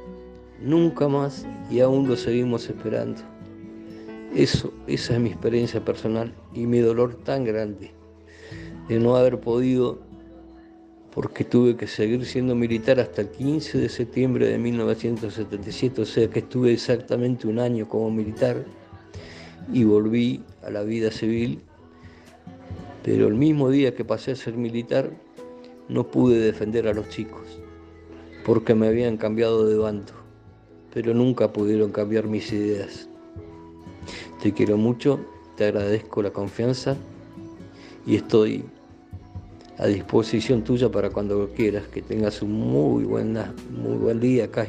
nunca 0.61 1.07
más 1.07 1.45
y 1.69 1.79
aún 1.79 2.07
lo 2.07 2.15
seguimos 2.15 2.69
esperando. 2.69 3.21
Eso, 4.33 4.73
esa 4.87 5.13
es 5.13 5.19
mi 5.19 5.29
experiencia 5.29 5.83
personal 5.83 6.33
y 6.53 6.65
mi 6.65 6.79
dolor 6.79 7.15
tan 7.23 7.45
grande 7.45 7.91
de 8.87 8.99
no 8.99 9.15
haber 9.15 9.39
podido, 9.39 9.99
porque 11.11 11.43
tuve 11.43 11.77
que 11.77 11.87
seguir 11.87 12.25
siendo 12.25 12.55
militar 12.55 12.99
hasta 12.99 13.21
el 13.21 13.29
15 13.29 13.77
de 13.77 13.89
septiembre 13.89 14.47
de 14.47 14.57
1977, 14.57 16.01
o 16.01 16.05
sea 16.05 16.29
que 16.29 16.39
estuve 16.39 16.73
exactamente 16.73 17.47
un 17.47 17.59
año 17.59 17.87
como 17.87 18.11
militar 18.11 18.65
y 19.71 19.83
volví 19.85 20.43
a 20.63 20.69
la 20.69 20.83
vida 20.83 21.11
civil, 21.11 21.61
pero 23.03 23.27
el 23.27 23.35
mismo 23.35 23.69
día 23.69 23.95
que 23.95 24.03
pasé 24.03 24.31
a 24.31 24.35
ser 24.35 24.55
militar, 24.55 25.09
no 25.88 26.08
pude 26.08 26.39
defender 26.39 26.88
a 26.88 26.93
los 26.93 27.10
chicos, 27.10 27.60
porque 28.45 28.76
me 28.76 28.88
habían 28.88 29.17
cambiado 29.17 29.67
de 29.67 29.78
bando, 29.78 30.13
pero 30.93 31.13
nunca 31.13 31.52
pudieron 31.52 31.91
cambiar 31.91 32.28
mis 32.28 32.52
ideas. 32.52 33.08
Te 34.41 34.54
quiero 34.54 34.78
mucho, 34.78 35.19
te 35.56 35.65
agradezco 35.65 36.21
la 36.21 36.32
confianza 36.32 36.95
y 38.06 38.15
estoy 38.15 38.65
a 39.78 39.88
disposición 39.88 40.63
tuya 40.63 40.89
para 40.89 41.10
cuando 41.10 41.50
quieras, 41.50 41.88
que 41.88 42.02
tengas 42.02 42.41
un 42.41 42.54
muy, 42.54 43.04
buena, 43.04 43.54
muy 43.69 43.98
buen 43.98 44.19
día 44.19 44.45
acá. 44.45 44.67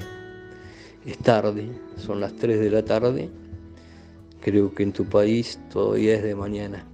Es 1.04 1.18
tarde, 1.18 1.68
son 1.96 2.20
las 2.20 2.34
3 2.34 2.58
de 2.58 2.70
la 2.70 2.84
tarde, 2.84 3.30
creo 4.40 4.74
que 4.74 4.82
en 4.82 4.92
tu 4.92 5.04
país 5.04 5.60
todavía 5.72 6.16
es 6.16 6.22
de 6.22 6.34
mañana. 6.34 6.84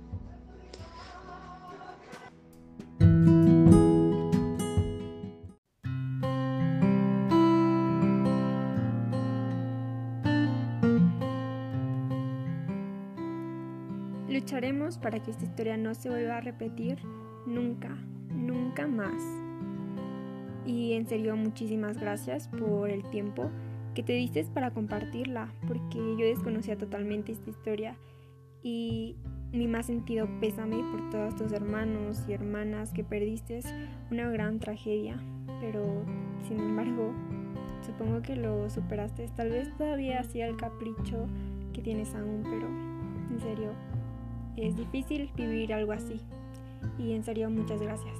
Para 15.02 15.22
que 15.22 15.30
esta 15.30 15.44
historia 15.44 15.76
no 15.76 15.94
se 15.94 16.08
vuelva 16.08 16.38
a 16.38 16.40
repetir 16.40 16.98
nunca, 17.46 17.96
nunca 18.30 18.86
más. 18.86 19.22
Y 20.64 20.92
en 20.92 21.06
serio, 21.06 21.36
muchísimas 21.36 21.98
gracias 21.98 22.48
por 22.48 22.90
el 22.90 23.02
tiempo 23.10 23.50
que 23.94 24.02
te 24.02 24.12
diste 24.14 24.44
para 24.44 24.70
compartirla, 24.70 25.52
porque 25.66 25.98
yo 25.98 26.24
desconocía 26.24 26.78
totalmente 26.78 27.32
esta 27.32 27.50
historia 27.50 27.96
y 28.62 29.16
mi 29.52 29.68
más 29.68 29.86
sentido 29.86 30.28
pésame 30.40 30.78
por 30.90 31.10
todos 31.10 31.36
tus 31.36 31.52
hermanos 31.52 32.24
y 32.26 32.32
hermanas 32.32 32.92
que 32.92 33.04
perdiste 33.04 33.60
una 34.10 34.30
gran 34.30 34.60
tragedia, 34.60 35.18
pero 35.60 36.04
sin 36.48 36.58
embargo, 36.58 37.12
supongo 37.84 38.22
que 38.22 38.36
lo 38.36 38.70
superaste. 38.70 39.28
Tal 39.36 39.50
vez 39.50 39.76
todavía 39.76 40.20
hacía 40.20 40.46
el 40.46 40.56
capricho 40.56 41.26
que 41.72 41.82
tienes 41.82 42.14
aún, 42.14 42.42
pero 42.44 42.66
en 43.30 43.40
serio, 43.40 43.72
es 44.56 44.76
difícil 44.76 45.30
vivir 45.36 45.72
algo 45.72 45.92
así. 45.92 46.20
Y 46.98 47.12
en 47.12 47.22
serio, 47.24 47.50
muchas 47.50 47.80
gracias. 47.80 48.14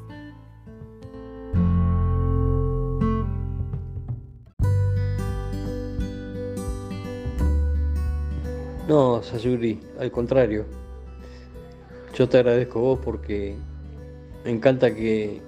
No, 8.88 9.23
Sayuri, 9.23 9.81
al 9.99 10.11
contrario. 10.11 10.66
Yo 12.14 12.29
te 12.29 12.38
agradezco 12.38 12.81
vos 12.81 12.99
porque 13.03 13.57
me 14.45 14.51
encanta 14.51 14.95
que, 14.95 15.40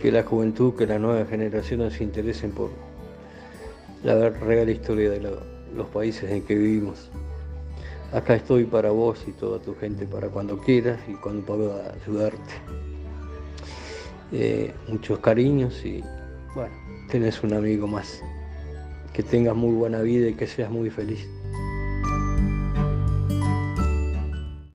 que 0.00 0.10
la 0.10 0.22
juventud, 0.22 0.74
que 0.74 0.86
las 0.86 1.00
nuevas 1.00 1.28
generaciones 1.28 1.94
se 1.94 2.04
interesen 2.04 2.50
por, 2.50 2.70
la 4.02 4.30
real 4.30 4.68
historia 4.68 5.10
de 5.10 5.20
los 5.20 5.86
países 5.88 6.30
en 6.30 6.42
que 6.42 6.54
vivimos. 6.54 7.10
Acá 8.12 8.34
estoy 8.34 8.64
para 8.64 8.90
vos 8.90 9.24
y 9.26 9.32
toda 9.32 9.58
tu 9.58 9.74
gente 9.74 10.06
para 10.06 10.28
cuando 10.28 10.58
quieras 10.58 11.00
y 11.08 11.14
cuando 11.14 11.46
pueda 11.46 11.94
ayudarte. 11.94 12.52
Eh, 14.32 14.74
muchos 14.86 15.18
cariños 15.20 15.82
y 15.84 16.02
bueno, 16.54 16.74
tenés 17.10 17.42
un 17.42 17.54
amigo 17.54 17.86
más. 17.86 18.20
Que 19.14 19.22
tengas 19.22 19.56
muy 19.56 19.72
buena 19.72 20.02
vida 20.02 20.28
y 20.28 20.34
que 20.34 20.46
seas 20.46 20.70
muy 20.70 20.90
feliz. 20.90 21.26